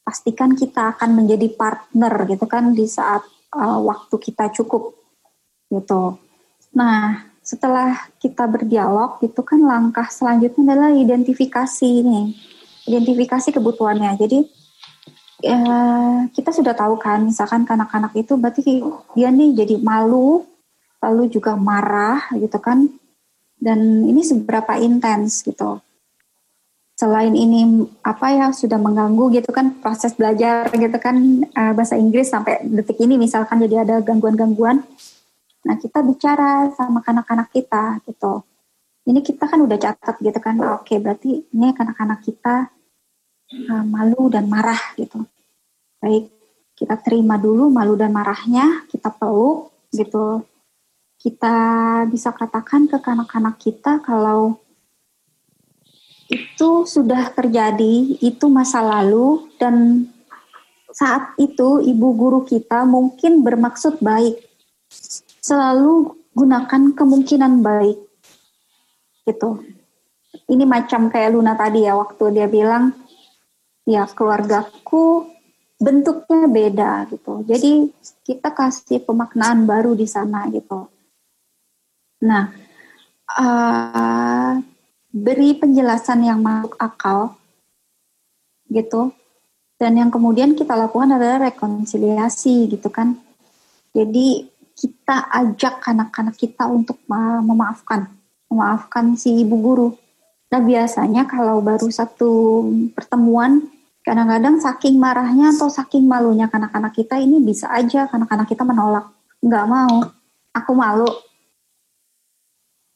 [0.05, 3.25] pastikan kita akan menjadi partner gitu kan di saat
[3.57, 4.93] uh, waktu kita cukup
[5.73, 6.19] gitu.
[6.75, 12.33] Nah, setelah kita berdialog itu kan langkah selanjutnya adalah identifikasi nih.
[12.89, 14.17] Identifikasi kebutuhannya.
[14.17, 14.39] Jadi
[15.45, 15.61] ya,
[16.33, 18.81] kita sudah tahu kan misalkan anak-anak itu berarti
[19.13, 20.45] dia nih jadi malu
[21.05, 22.89] lalu juga marah gitu kan.
[23.61, 25.85] Dan ini seberapa intens gitu.
[26.97, 32.31] Selain ini apa ya sudah mengganggu gitu kan proses belajar gitu kan uh, bahasa Inggris
[32.31, 34.81] sampai detik ini misalkan jadi ada gangguan-gangguan
[35.65, 38.45] Nah kita bicara sama anak-anak kita gitu.
[39.05, 42.73] Ini kita kan udah catat gitu kan, oke berarti ini anak-anak kita
[43.69, 45.29] uh, malu dan marah gitu.
[46.01, 46.33] Baik,
[46.73, 50.45] kita terima dulu malu dan marahnya, kita peluk gitu.
[51.21, 51.57] Kita
[52.09, 54.61] bisa katakan ke anak-anak kita kalau
[56.33, 60.09] itu sudah terjadi, itu masa lalu dan
[60.95, 64.41] saat itu ibu guru kita mungkin bermaksud baik
[65.45, 68.01] selalu gunakan kemungkinan baik.
[69.29, 69.51] Gitu.
[70.49, 72.97] Ini macam kayak Luna tadi ya waktu dia bilang
[73.85, 75.29] ya keluargaku
[75.77, 77.45] bentuknya beda gitu.
[77.45, 77.93] Jadi
[78.25, 80.89] kita kasih pemaknaan baru di sana gitu.
[82.25, 82.49] Nah
[83.29, 84.53] uh,
[85.13, 87.37] beri penjelasan yang masuk akal
[88.73, 89.13] gitu.
[89.75, 93.21] Dan yang kemudian kita lakukan adalah rekonsiliasi gitu kan.
[93.95, 98.11] Jadi kita ajak anak-anak kita untuk memaafkan,
[98.51, 99.89] memaafkan si ibu guru.
[100.51, 102.31] Nah biasanya kalau baru satu
[102.95, 103.71] pertemuan,
[104.03, 109.11] kadang-kadang saking marahnya atau saking malunya anak-anak kita ini bisa aja anak-anak kita menolak,
[109.43, 110.11] nggak mau,
[110.51, 111.11] aku malu.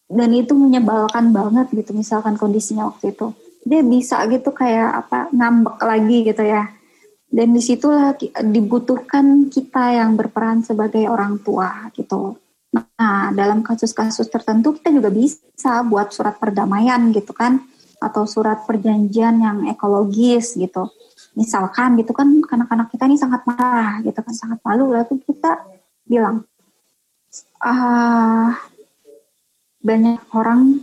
[0.08, 3.34] Dan itu menyebalkan banget gitu misalkan kondisinya waktu itu.
[3.68, 6.77] Dia bisa gitu kayak apa ngambek lagi gitu ya
[7.28, 12.40] dan di situlah dibutuhkan kita yang berperan sebagai orang tua gitu.
[12.72, 17.64] Nah, dalam kasus-kasus tertentu kita juga bisa buat surat perdamaian gitu kan,
[17.98, 20.88] atau surat perjanjian yang ekologis gitu.
[21.34, 25.64] Misalkan gitu kan, anak-anak kita ini sangat marah gitu kan, sangat malu, lalu kita
[26.06, 26.46] bilang,
[27.60, 28.56] ah,
[29.82, 30.82] banyak orang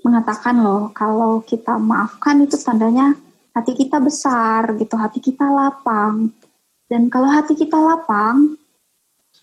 [0.00, 3.12] mengatakan loh, kalau kita maafkan itu tandanya
[3.60, 6.32] hati kita besar gitu, hati kita lapang.
[6.88, 8.56] Dan kalau hati kita lapang,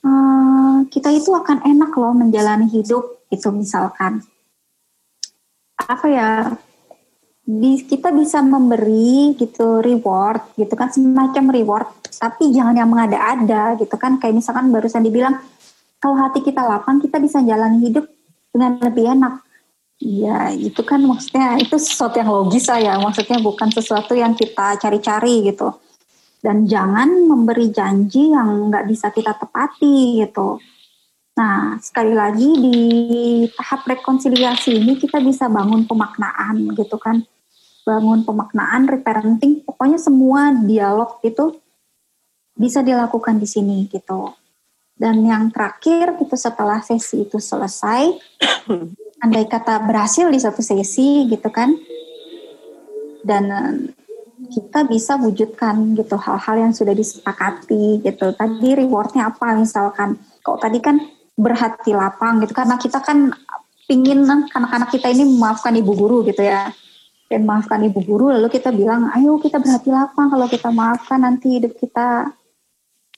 [0.02, 4.26] uh, kita itu akan enak loh menjalani hidup itu misalkan.
[5.78, 6.32] Apa ya?
[7.88, 11.88] kita bisa memberi gitu reward gitu kan semacam reward
[12.20, 15.40] tapi jangan yang mengada-ada gitu kan kayak misalkan barusan dibilang
[16.04, 18.04] kalau hati kita lapang kita bisa jalani hidup
[18.52, 19.47] dengan lebih enak
[19.98, 25.50] Iya, itu kan maksudnya itu sesuatu yang logis ya, maksudnya bukan sesuatu yang kita cari-cari
[25.50, 25.74] gitu.
[26.38, 30.62] Dan jangan memberi janji yang nggak bisa kita tepati gitu.
[31.38, 32.78] Nah, sekali lagi di
[33.58, 37.26] tahap rekonsiliasi ini kita bisa bangun pemaknaan gitu kan.
[37.82, 41.58] Bangun pemaknaan, reparenting, pokoknya semua dialog itu
[42.54, 44.34] bisa dilakukan di sini gitu.
[44.98, 48.18] Dan yang terakhir itu setelah sesi itu selesai,
[49.22, 51.74] andai kata berhasil di satu sesi gitu kan.
[53.26, 53.74] Dan eh,
[54.54, 58.32] kita bisa wujudkan gitu hal-hal yang sudah disepakati gitu.
[58.34, 60.22] Tadi rewardnya apa misalkan?
[60.46, 61.02] Kok tadi kan
[61.38, 62.54] berhati lapang gitu.
[62.54, 63.34] Karena kita kan
[63.90, 66.70] pingin anak-anak kita ini memaafkan ibu guru gitu ya.
[67.28, 71.60] Dan maafkan ibu guru lalu kita bilang ayo kita berhati lapang kalau kita maafkan nanti
[71.60, 72.32] hidup kita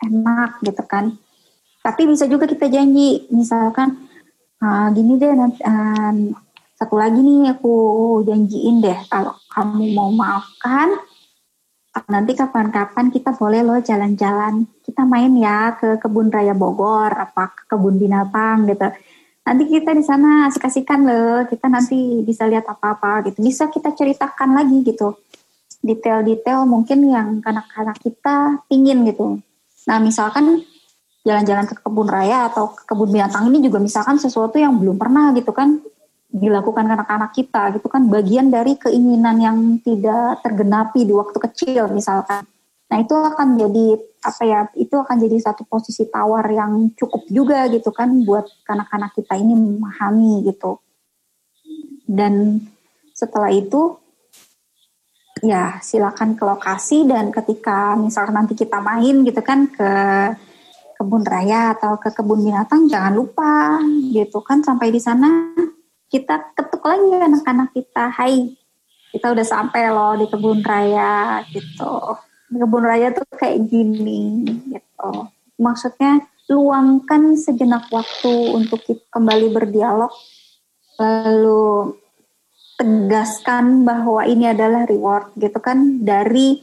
[0.01, 1.13] enak gitu kan.
[1.79, 4.08] Tapi bisa juga kita janji misalkan
[4.63, 6.13] uh, gini deh nanti, uh,
[6.79, 7.75] satu lagi nih aku
[8.23, 10.95] janjiin deh kalau kamu mau maafkan
[12.07, 14.63] nanti kapan-kapan kita boleh loh jalan-jalan.
[14.85, 18.87] Kita main ya ke kebun raya Bogor apa ke kebun binatang gitu.
[19.43, 21.37] Nanti kita di sana asik-asikan loh.
[21.49, 23.41] Kita nanti bisa lihat apa-apa gitu.
[23.41, 25.17] Bisa kita ceritakan lagi gitu.
[25.81, 29.41] Detail-detail mungkin yang anak-anak kita pingin gitu.
[29.89, 30.61] Nah misalkan
[31.29, 35.29] jalan-jalan ke kebun raya atau ke kebun binatang ini juga misalkan sesuatu yang belum pernah
[35.37, 35.77] gitu kan
[36.29, 42.45] dilakukan anak-anak kita gitu kan bagian dari keinginan yang tidak tergenapi di waktu kecil misalkan.
[42.89, 43.87] Nah itu akan jadi
[44.19, 49.13] apa ya itu akan jadi satu posisi tawar yang cukup juga gitu kan buat anak-anak
[49.13, 50.81] kita ini memahami gitu.
[52.09, 52.65] Dan
[53.13, 53.97] setelah itu
[55.41, 59.91] ya silakan ke lokasi dan ketika misalkan nanti kita main gitu kan ke
[60.99, 63.79] kebun raya atau ke kebun binatang jangan lupa
[64.11, 64.59] gitu kan.
[64.59, 65.55] Sampai di sana
[66.11, 68.11] kita ketuk lagi anak-anak kita.
[68.11, 68.51] Hai
[69.15, 72.19] kita udah sampai loh di kebun raya gitu.
[72.51, 74.43] Di kebun raya tuh kayak gini
[74.75, 75.11] gitu.
[75.55, 76.19] Maksudnya
[76.51, 80.11] luangkan sejenak waktu untuk kita kembali berdialog
[80.99, 81.95] lalu
[82.75, 86.03] tegaskan bahwa ini adalah reward gitu kan.
[86.03, 86.59] Dari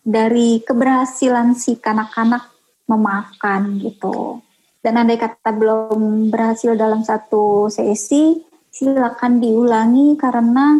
[0.00, 2.53] dari keberhasilan si kanak-kanak
[2.88, 4.40] memaafkan gitu.
[4.84, 8.36] Dan andai kata belum berhasil dalam satu sesi,
[8.68, 10.76] silakan diulangi karena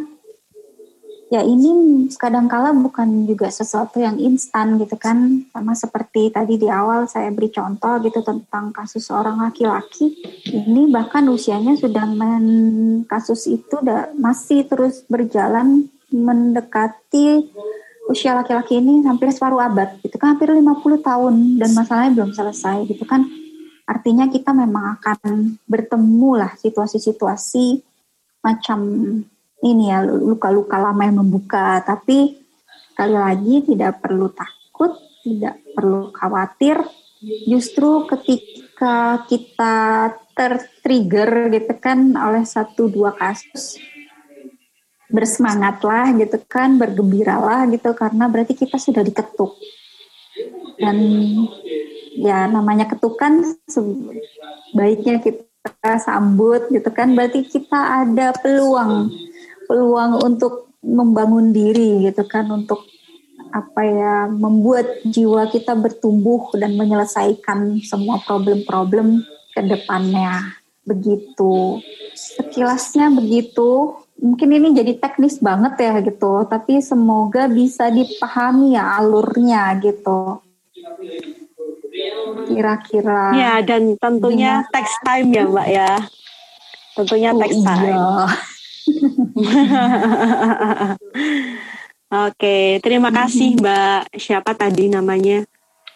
[1.32, 7.10] ya ini kadangkala bukan juga sesuatu yang instan gitu kan sama seperti tadi di awal
[7.10, 10.14] saya beri contoh gitu tentang kasus seorang laki-laki
[10.46, 12.46] ini bahkan usianya sudah men
[13.10, 13.82] kasus itu
[14.14, 17.50] masih terus berjalan mendekati
[18.08, 20.00] usia laki-laki ini hampir separuh abad.
[20.00, 23.24] Gitu kan hampir 50 tahun dan masalahnya belum selesai gitu kan.
[23.84, 27.84] Artinya kita memang akan bertemu lah situasi-situasi
[28.44, 28.80] macam
[29.64, 31.80] ini ya luka-luka lama yang membuka.
[31.84, 32.36] Tapi
[32.92, 34.92] sekali lagi tidak perlu takut
[35.24, 36.76] tidak perlu khawatir.
[37.48, 43.80] Justru ketika kita tertrigger gitu kan oleh satu dua kasus
[45.14, 49.54] bersemangatlah gitu kan, bergembiralah gitu karena berarti kita sudah diketuk.
[50.74, 50.98] Dan
[52.18, 59.14] ya namanya ketukan sebaiknya kita sambut gitu kan, berarti kita ada peluang
[59.70, 62.84] peluang untuk membangun diri gitu kan untuk
[63.54, 69.22] apa ya membuat jiwa kita bertumbuh dan menyelesaikan semua problem-problem
[69.54, 70.58] ke depannya.
[70.82, 71.80] Begitu.
[72.12, 79.76] Sekilasnya begitu mungkin ini jadi teknis banget ya gitu, tapi semoga bisa dipahami ya alurnya
[79.84, 80.40] gitu.
[82.48, 83.36] Kira-kira.
[83.36, 84.68] Ya, dan tentunya ya.
[84.72, 85.92] text time ya Mbak ya.
[86.96, 87.84] Tentunya oh, text time.
[87.84, 88.24] Iya.
[92.24, 94.16] Oke, terima kasih Mbak.
[94.16, 95.44] Siapa tadi namanya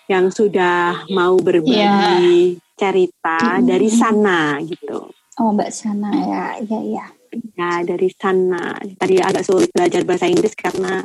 [0.05, 2.61] yang sudah mau berbagi ya.
[2.77, 5.09] cerita dari sana gitu.
[5.39, 7.07] Oh, Mbak Sana ya, ya, ya
[7.57, 8.77] ya dari sana.
[8.97, 11.05] Tadi agak sulit belajar bahasa Inggris karena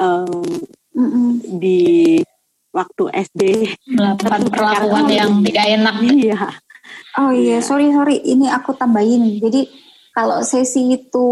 [0.00, 0.44] um,
[0.96, 1.28] mm -mm.
[1.60, 1.80] di
[2.70, 3.42] waktu SD
[3.90, 5.94] melakukan perlakuan yang tidak enak.
[6.02, 6.40] Iya.
[7.18, 8.22] Oh iya sorry sorry.
[8.22, 9.38] Ini aku tambahin.
[9.42, 9.66] Jadi
[10.14, 11.28] kalau sesi itu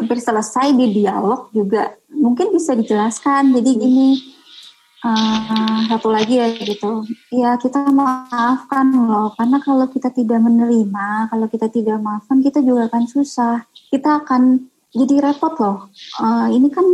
[0.00, 3.52] hampir selesai di dialog juga mungkin bisa dijelaskan.
[3.56, 4.08] Jadi gini
[5.04, 7.04] uh, satu lagi ya gitu.
[7.32, 12.88] Ya kita maafkan loh karena kalau kita tidak menerima kalau kita tidak maafkan kita juga
[12.92, 13.64] akan susah.
[13.88, 15.78] Kita akan jadi repot loh.
[16.18, 16.84] Uh, ini kan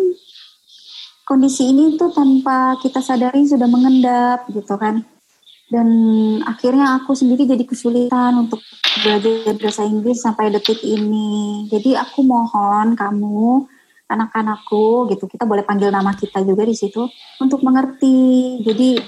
[1.26, 5.02] kondisi ini tuh tanpa kita sadari sudah mengendap gitu kan.
[5.66, 5.88] Dan
[6.46, 8.62] akhirnya aku sendiri jadi kesulitan untuk
[9.02, 11.66] belajar bahasa Inggris sampai detik ini.
[11.66, 13.66] Jadi aku mohon kamu
[14.06, 15.26] anak-anakku gitu.
[15.26, 17.06] Kita boleh panggil nama kita juga di situ
[17.42, 18.58] untuk mengerti.
[18.62, 18.98] Jadi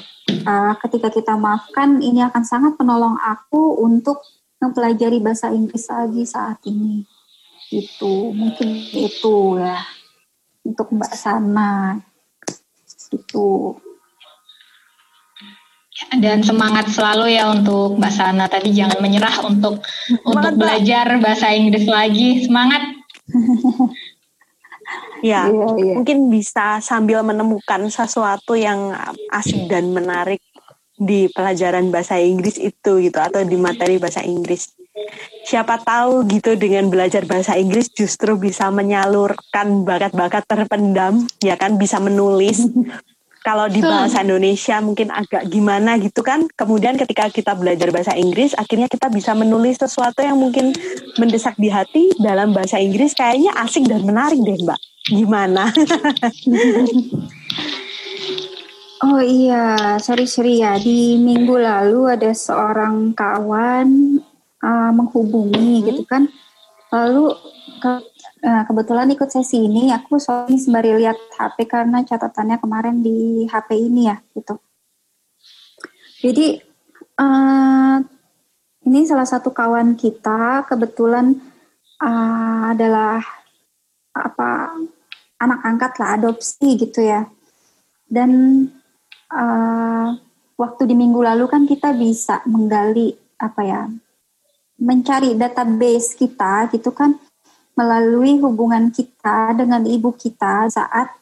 [0.45, 4.23] uh, ketika kita maafkan ini akan sangat menolong aku untuk
[4.59, 7.07] mempelajari bahasa Inggris lagi saat ini.
[7.69, 9.79] Itu mungkin itu ya
[10.67, 11.97] untuk Mbak Sana.
[13.09, 13.79] Itu
[16.23, 18.47] dan semangat selalu ya untuk Mbak Sana.
[18.47, 19.83] Tadi jangan menyerah untuk
[20.23, 22.47] untuk belajar bahasa Inggris lagi.
[22.47, 22.83] Semangat
[25.19, 25.95] Ya, yeah, yeah.
[25.99, 28.95] mungkin bisa sambil menemukan sesuatu yang
[29.35, 30.41] asik dan menarik
[30.99, 34.75] di pelajaran bahasa Inggris itu gitu atau di materi bahasa Inggris.
[35.47, 42.03] Siapa tahu gitu dengan belajar bahasa Inggris justru bisa menyalurkan bakat-bakat terpendam, ya kan bisa
[42.03, 42.67] menulis,
[43.49, 46.45] kalau di bahasa Indonesia mungkin agak gimana gitu kan.
[46.53, 50.77] Kemudian ketika kita belajar bahasa Inggris, akhirnya kita bisa menulis sesuatu yang mungkin
[51.17, 54.81] mendesak di hati dalam bahasa Inggris kayaknya asik dan menarik deh Mbak.
[55.09, 55.73] Gimana?
[59.09, 60.77] oh iya, sorry-sorry ya.
[60.77, 64.21] Di minggu lalu ada seorang kawan
[64.61, 65.85] uh, menghubungi hmm.
[65.89, 66.29] gitu kan.
[66.93, 67.33] Lalu
[68.39, 73.69] Nah, kebetulan ikut sesi ini aku soalnya sembari lihat HP karena catatannya kemarin di HP
[73.75, 74.55] ini ya gitu.
[76.23, 76.63] Jadi
[77.19, 77.99] uh,
[78.87, 81.35] ini salah satu kawan kita kebetulan
[81.99, 83.19] uh, adalah
[84.15, 84.77] apa
[85.43, 87.27] anak angkat lah adopsi gitu ya.
[88.07, 88.65] Dan
[89.35, 90.15] uh,
[90.55, 93.83] waktu di minggu lalu kan kita bisa menggali apa ya
[94.79, 97.19] mencari database kita gitu kan
[97.79, 101.15] melalui hubungan kita dengan ibu kita saat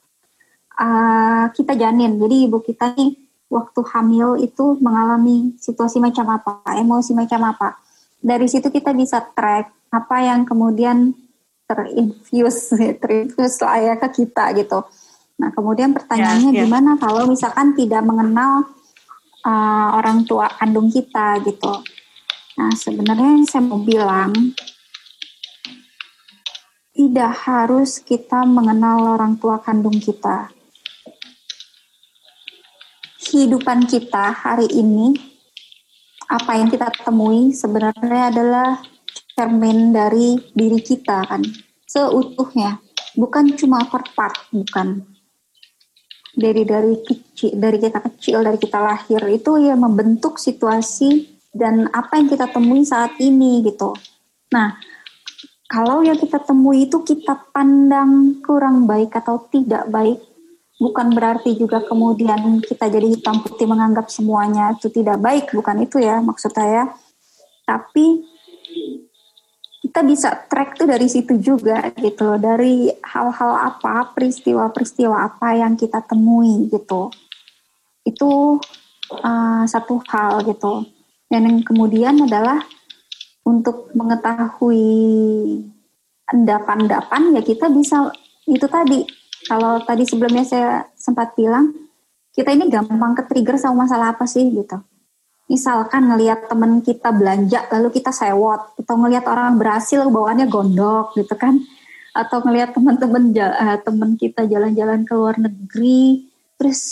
[0.81, 2.17] uh, kita janin.
[2.17, 3.13] Jadi ibu kita nih
[3.53, 7.77] waktu hamil itu mengalami situasi macam apa, emosi macam apa.
[8.25, 11.13] Dari situ kita bisa track apa yang kemudian
[11.69, 12.73] terinfuse,
[13.05, 14.81] terinfuse lah ya ke kita gitu.
[15.37, 16.65] Nah kemudian pertanyaannya yeah, yeah.
[16.65, 18.65] gimana kalau misalkan tidak mengenal
[19.45, 21.85] uh, orang tua kandung kita gitu.
[22.57, 24.33] Nah sebenarnya saya mau bilang
[26.97, 30.49] tidak harus kita mengenal orang tua kandung kita.
[33.21, 35.13] Kehidupan kita hari ini,
[36.25, 38.81] apa yang kita temui sebenarnya adalah
[39.37, 41.45] cermin dari diri kita kan,
[41.85, 42.81] seutuhnya,
[43.13, 45.05] bukan cuma per part, bukan
[46.33, 52.17] dari dari kecil, dari kita kecil, dari kita lahir itu ya membentuk situasi dan apa
[52.17, 53.93] yang kita temui saat ini gitu.
[54.53, 54.77] Nah,
[55.67, 60.23] kalau yang kita temui itu kita pandang kurang baik atau tidak baik,
[60.79, 65.99] bukan berarti juga kemudian kita jadi hitam putih menganggap semuanya itu tidak baik, bukan itu
[65.99, 66.95] ya maksud saya.
[67.67, 68.23] Tapi
[69.83, 75.99] kita bisa track tuh dari situ juga gitu, dari hal-hal apa, peristiwa-peristiwa apa yang kita
[76.07, 77.11] temui gitu.
[78.07, 78.63] Itu
[79.19, 80.87] uh, satu hal gitu.
[81.27, 82.63] Dan yang kemudian adalah
[83.47, 84.83] untuk mengetahui
[86.27, 88.11] endapan-endapan ya kita bisa
[88.51, 89.07] itu tadi.
[89.47, 91.71] Kalau tadi sebelumnya saya sempat bilang
[92.35, 94.83] kita ini gampang ke trigger sama masalah apa sih gitu.
[95.47, 101.39] Misalkan ngelihat temen kita belanja lalu kita sewot atau ngelihat orang berhasil bawaannya gondok gitu
[101.39, 101.63] kan
[102.17, 106.83] atau ngelihat teman-teman uh, teman kita jalan-jalan ke luar negeri terus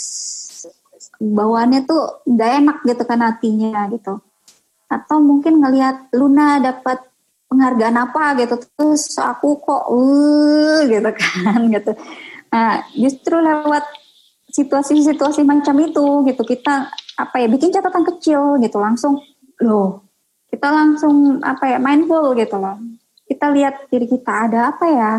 [1.17, 4.21] bawaannya tuh gak enak gitu kan hatinya gitu
[4.95, 7.03] atau mungkin ngelihat Luna dapat
[7.51, 11.91] penghargaan apa gitu terus aku kok uh gitu kan gitu.
[12.51, 13.83] Nah justru lewat
[14.55, 16.87] situasi-situasi macam itu gitu kita
[17.19, 19.19] apa ya bikin catatan kecil gitu langsung
[19.59, 20.05] loh
[20.55, 22.79] kita langsung apa ya mindful gitu loh.
[23.27, 25.13] Kita lihat diri kita ada apa ya?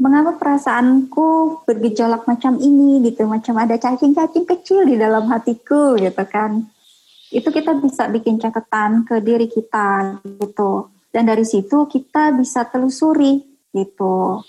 [0.00, 6.68] Mengapa perasaanku bergejolak macam ini gitu macam ada cacing-cacing kecil di dalam hatiku gitu kan
[7.30, 10.90] itu kita bisa bikin catatan ke diri kita gitu.
[11.10, 13.42] Dan dari situ kita bisa telusuri
[13.74, 14.44] gitu.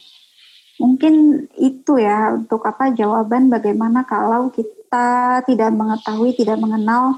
[0.77, 7.17] Mungkin itu ya untuk apa jawaban bagaimana kalau kita tidak mengetahui tidak mengenal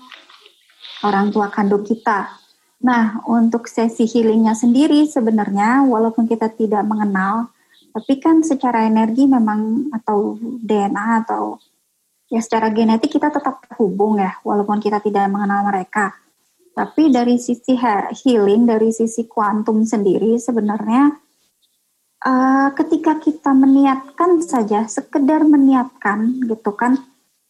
[1.04, 2.40] orang tua kandung kita.
[2.80, 7.52] Nah untuk sesi healingnya sendiri sebenarnya walaupun kita tidak mengenal
[7.90, 11.58] tapi kan secara energi memang atau DNA atau
[12.30, 16.14] ya secara genetik kita tetap terhubung ya, walaupun kita tidak mengenal mereka.
[16.78, 17.76] Tapi dari sisi
[18.24, 21.12] healing, dari sisi kuantum sendiri sebenarnya
[22.24, 26.96] uh, ketika kita meniatkan saja, sekedar meniatkan gitu kan,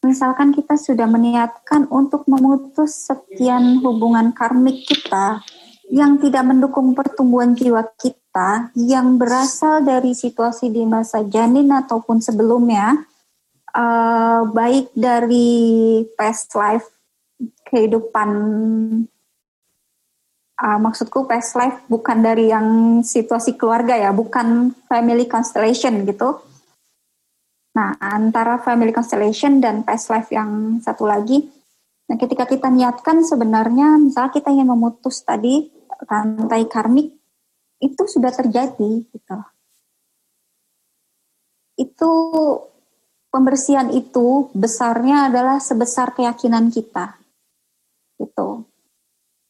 [0.02, 5.44] misalkan kita sudah meniatkan untuk memutus sekian hubungan karmik kita
[5.90, 13.09] yang tidak mendukung pertumbuhan jiwa kita, yang berasal dari situasi di masa janin ataupun sebelumnya,
[13.74, 16.88] uh, baik dari past life
[17.68, 18.30] kehidupan
[20.60, 26.44] uh, maksudku past life bukan dari yang situasi keluarga ya, bukan family constellation gitu.
[27.74, 31.48] Nah, antara family constellation dan past life yang satu lagi,
[32.10, 35.70] nah ketika kita niatkan sebenarnya misalnya kita ingin memutus tadi
[36.10, 37.14] rantai karmik
[37.80, 39.38] itu sudah terjadi gitu.
[41.80, 42.12] Itu
[43.30, 47.18] pembersihan itu besarnya adalah sebesar keyakinan kita.
[48.18, 48.66] Itu.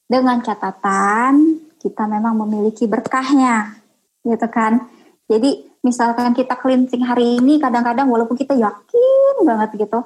[0.06, 3.80] Dengan catatan kita memang memiliki berkahnya.
[4.23, 4.84] Gitu kan.
[5.31, 10.03] Jadi misalkan kita cleansing hari ini kadang-kadang walaupun kita yakin banget gitu.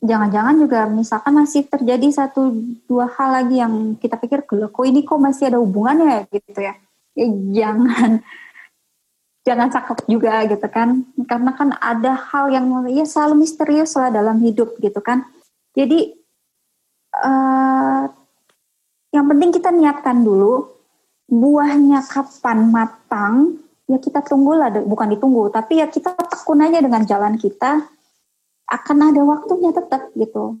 [0.00, 2.56] Jangan-jangan juga misalkan masih terjadi satu
[2.88, 6.72] dua hal lagi yang kita pikir kok ini kok masih ada hubungannya gitu ya.
[7.12, 8.24] Ya jangan
[9.44, 11.04] jangan cakep juga gitu kan.
[11.26, 15.24] Karena kan ada hal yang ya selalu misterius lah dalam hidup gitu kan.
[15.74, 16.12] Jadi
[17.16, 18.04] uh,
[19.10, 20.70] yang penting kita niatkan dulu
[21.30, 23.34] buahnya kapan matang
[23.86, 27.86] ya kita tunggulah bukan ditunggu tapi ya kita tekun aja dengan jalan kita
[28.70, 30.58] akan ada waktunya tetap gitu.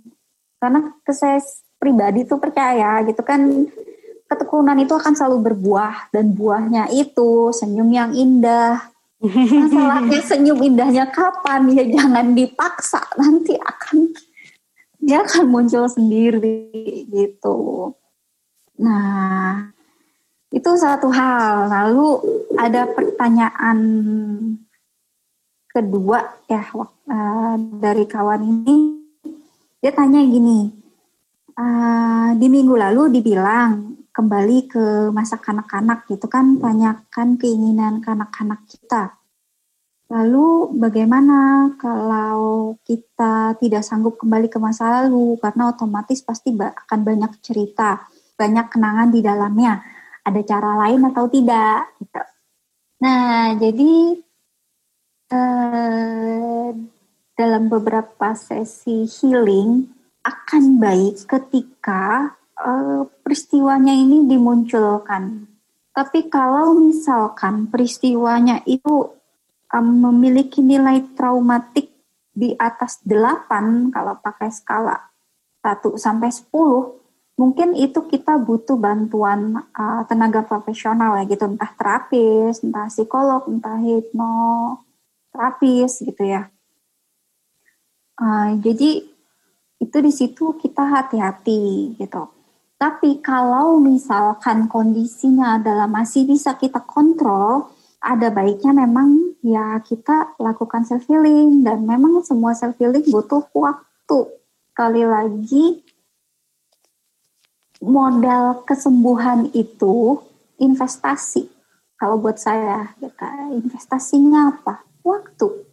[0.58, 1.38] Karena saya
[1.80, 3.70] pribadi tuh percaya gitu kan
[4.30, 8.78] ketekunan itu akan selalu berbuah dan buahnya itu senyum yang indah.
[9.20, 14.14] Masalahnya senyum indahnya kapan ya jangan dipaksa nanti akan
[15.02, 16.70] dia akan muncul sendiri
[17.10, 17.90] gitu.
[18.78, 19.74] Nah,
[20.54, 21.68] itu satu hal.
[21.68, 22.08] Lalu
[22.54, 23.78] ada pertanyaan
[25.70, 26.18] kedua
[26.50, 29.06] ya uh, dari kawan ini
[29.78, 30.66] dia tanya gini
[31.54, 34.84] uh, di minggu lalu dibilang kembali ke
[35.14, 39.20] masa kanak-kanak gitu kan tanyakan keinginan kanak-kanak kita.
[40.10, 47.38] Lalu bagaimana kalau kita tidak sanggup kembali ke masa lalu karena otomatis pasti akan banyak
[47.38, 49.78] cerita, banyak kenangan di dalamnya.
[50.26, 51.94] Ada cara lain atau tidak?
[52.02, 52.22] Gitu.
[53.06, 53.92] Nah, jadi
[55.30, 56.68] eh,
[57.38, 59.86] dalam beberapa sesi healing
[60.26, 65.48] akan baik ketika eh, peristiwanya ini dimunculkan.
[65.90, 69.10] Tapi kalau misalkan peristiwanya itu
[69.74, 71.90] um, memiliki nilai traumatik
[72.30, 75.10] di atas 8 kalau pakai skala
[75.66, 77.00] 1 sampai 10
[77.40, 83.80] mungkin itu kita butuh bantuan uh, tenaga profesional ya gitu entah terapis, entah psikolog, entah
[83.80, 86.52] hipnoterapis gitu ya.
[88.20, 89.08] Uh, jadi
[89.80, 92.28] itu di situ kita hati-hati gitu.
[92.80, 97.68] Tapi kalau misalkan kondisinya adalah masih bisa kita kontrol,
[98.00, 104.32] ada baiknya memang ya kita lakukan self healing dan memang semua self healing butuh waktu.
[104.72, 105.84] Kali lagi
[107.84, 110.16] modal kesembuhan itu
[110.56, 111.52] investasi.
[112.00, 113.12] Kalau buat saya, ya
[113.52, 114.88] investasinya apa?
[115.04, 115.68] Waktu.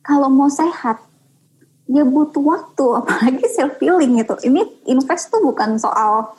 [0.00, 1.04] Kalau mau sehat,
[1.88, 4.34] ya butuh waktu, apalagi self healing itu.
[4.46, 6.32] Ini invest tuh bukan soal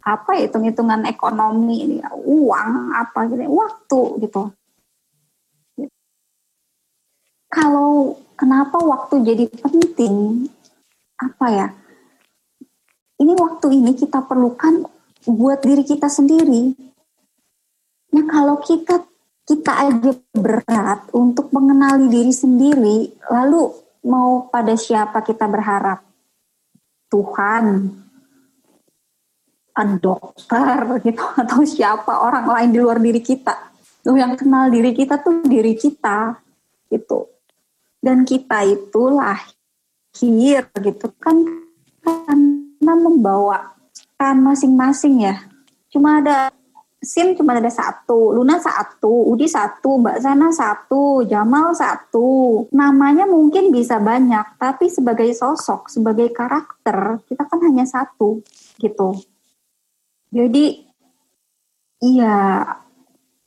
[0.00, 4.42] apa ya hitung-hitungan ekonomi ini uang apa gitu waktu gitu
[7.52, 10.48] kalau kenapa waktu jadi penting
[11.20, 11.68] apa ya
[13.20, 14.88] ini waktu ini kita perlukan
[15.28, 16.72] buat diri kita sendiri.
[18.16, 19.04] Nah kalau kita
[19.44, 26.04] kita aja berat untuk mengenali diri sendiri, lalu mau pada siapa kita berharap?
[27.10, 27.90] Tuhan,
[29.98, 33.72] dokter gitu atau siapa orang lain di luar diri kita.
[34.00, 36.36] Tuh yang kenal diri kita tuh diri kita
[36.92, 37.28] gitu.
[38.00, 41.36] Dan kita itu lahir gitu kan
[42.00, 42.38] kan
[42.80, 43.76] karena membawa
[44.16, 45.36] kan masing-masing ya.
[45.92, 46.48] Cuma ada
[47.00, 52.68] Sim cuma ada satu, Luna satu, Udi satu, Mbak Sana satu, Jamal satu.
[52.76, 58.44] Namanya mungkin bisa banyak, tapi sebagai sosok, sebagai karakter, kita kan hanya satu
[58.76, 59.16] gitu.
[60.28, 60.84] Jadi,
[62.04, 62.68] iya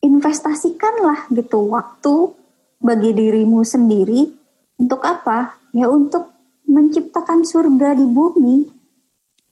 [0.02, 2.34] investasikanlah gitu waktu
[2.82, 4.34] bagi dirimu sendiri
[4.82, 5.62] untuk apa?
[5.78, 6.34] Ya untuk
[6.66, 8.83] menciptakan surga di bumi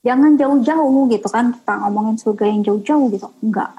[0.02, 3.28] jangan jauh-jauh gitu kan kita ngomongin surga yang jauh-jauh gitu.
[3.42, 3.70] Enggak.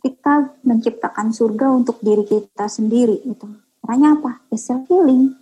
[0.00, 3.46] Kita menciptakan surga untuk diri kita sendiri gitu.
[3.82, 4.38] Caranya apa?
[4.54, 5.34] Ya self healing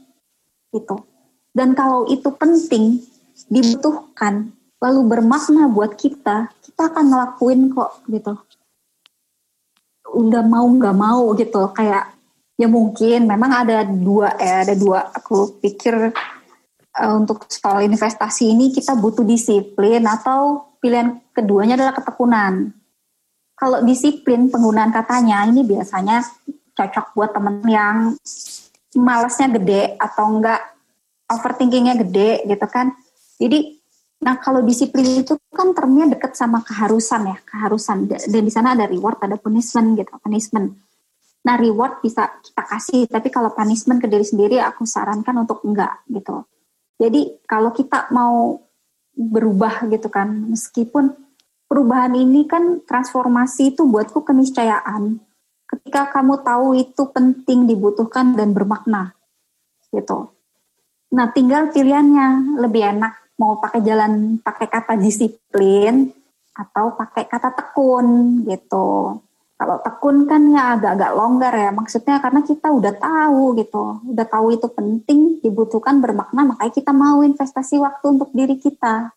[0.72, 0.96] gitu.
[1.54, 3.04] Dan kalau itu penting
[3.52, 4.50] dibutuhkan
[4.80, 8.32] lalu bermakna buat kita kita akan ngelakuin kok gitu.
[10.16, 11.70] Udah mau nggak mau gitu.
[11.76, 12.16] Kayak
[12.56, 16.14] ya mungkin memang ada dua ya ada dua aku pikir
[16.98, 22.70] uh, untuk soal investasi ini kita butuh disiplin atau pilihan keduanya adalah ketekunan.
[23.54, 26.26] Kalau disiplin penggunaan katanya ini biasanya
[26.74, 28.18] cocok buat temen yang
[28.98, 30.60] malasnya gede atau enggak
[31.30, 32.94] overthinkingnya gede gitu kan.
[33.38, 33.78] Jadi
[34.24, 38.88] nah kalau disiplin itu kan termnya deket sama keharusan ya, keharusan dan di sana ada
[38.88, 40.74] reward, ada punishment gitu, punishment.
[41.44, 46.02] Nah reward bisa kita kasih, tapi kalau punishment ke diri sendiri aku sarankan untuk enggak
[46.08, 46.42] gitu.
[46.98, 48.62] Jadi kalau kita mau
[49.14, 51.14] berubah gitu kan, meskipun
[51.66, 55.18] perubahan ini kan transformasi itu buatku keniscayaan.
[55.64, 59.16] Ketika kamu tahu itu penting, dibutuhkan dan bermakna,
[59.90, 60.30] gitu.
[61.14, 66.10] Nah, tinggal pilihannya lebih enak mau pakai jalan pakai kata disiplin
[66.54, 69.18] atau pakai kata tekun gitu.
[69.64, 74.52] Kalau tekun kan ya agak-agak longgar ya, maksudnya karena kita udah tahu gitu, udah tahu
[74.52, 79.08] itu penting, dibutuhkan, bermakna, makanya kita mau investasi waktu untuk diri kita,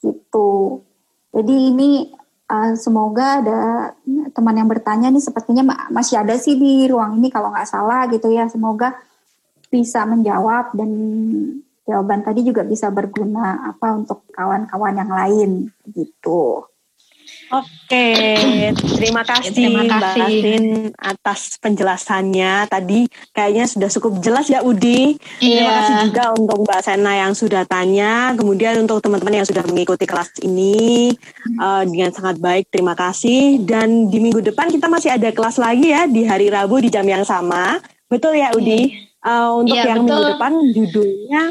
[0.00, 0.80] gitu.
[1.28, 2.08] Jadi ini
[2.48, 3.60] uh, semoga ada
[4.32, 8.32] teman yang bertanya nih, sepertinya masih ada sih di ruang ini kalau nggak salah gitu
[8.32, 8.96] ya, semoga
[9.68, 10.88] bisa menjawab dan
[11.84, 15.50] jawaban tadi juga bisa berguna apa untuk kawan-kawan yang lain
[15.92, 16.64] gitu.
[17.46, 18.10] Oke,
[18.98, 20.64] terima kasih, terima kasih Mbak Asin
[20.98, 22.66] atas penjelasannya.
[22.66, 25.14] Tadi kayaknya sudah cukup jelas ya Udi.
[25.38, 25.54] Iya.
[25.54, 28.34] Terima kasih juga untuk Mbak Sena yang sudah tanya.
[28.34, 31.14] Kemudian untuk teman-teman yang sudah mengikuti kelas ini
[31.62, 33.62] uh, dengan sangat baik, terima kasih.
[33.62, 37.06] Dan di minggu depan kita masih ada kelas lagi ya di hari Rabu di jam
[37.06, 37.78] yang sama.
[38.10, 39.06] Betul ya Udi?
[39.22, 40.18] Uh, untuk iya, yang betul.
[40.18, 41.42] minggu depan judulnya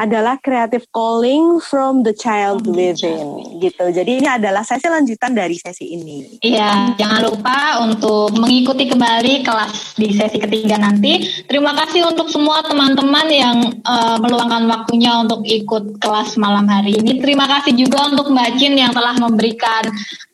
[0.00, 3.84] adalah creative calling from the child within gitu.
[3.92, 6.40] Jadi ini adalah sesi lanjutan dari sesi ini.
[6.40, 11.44] Iya, jangan lupa untuk mengikuti kembali kelas di sesi ketiga nanti.
[11.44, 17.20] Terima kasih untuk semua teman-teman yang uh, meluangkan waktunya untuk ikut kelas malam hari ini.
[17.20, 19.84] Terima kasih juga untuk Mbak Cin yang telah memberikan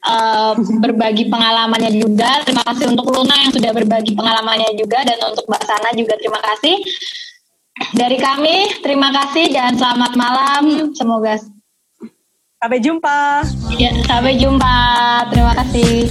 [0.06, 2.44] uh, berbagi pengalamannya juga.
[2.46, 6.38] Terima kasih untuk Luna yang sudah berbagi pengalamannya juga dan untuk Mbak Sana juga terima
[6.38, 6.78] kasih.
[7.74, 10.94] Dari kami, terima kasih dan selamat malam.
[10.94, 11.34] Semoga
[12.62, 13.42] sampai jumpa.
[13.76, 14.78] Ya, sampai jumpa.
[15.34, 16.06] Terima kasih.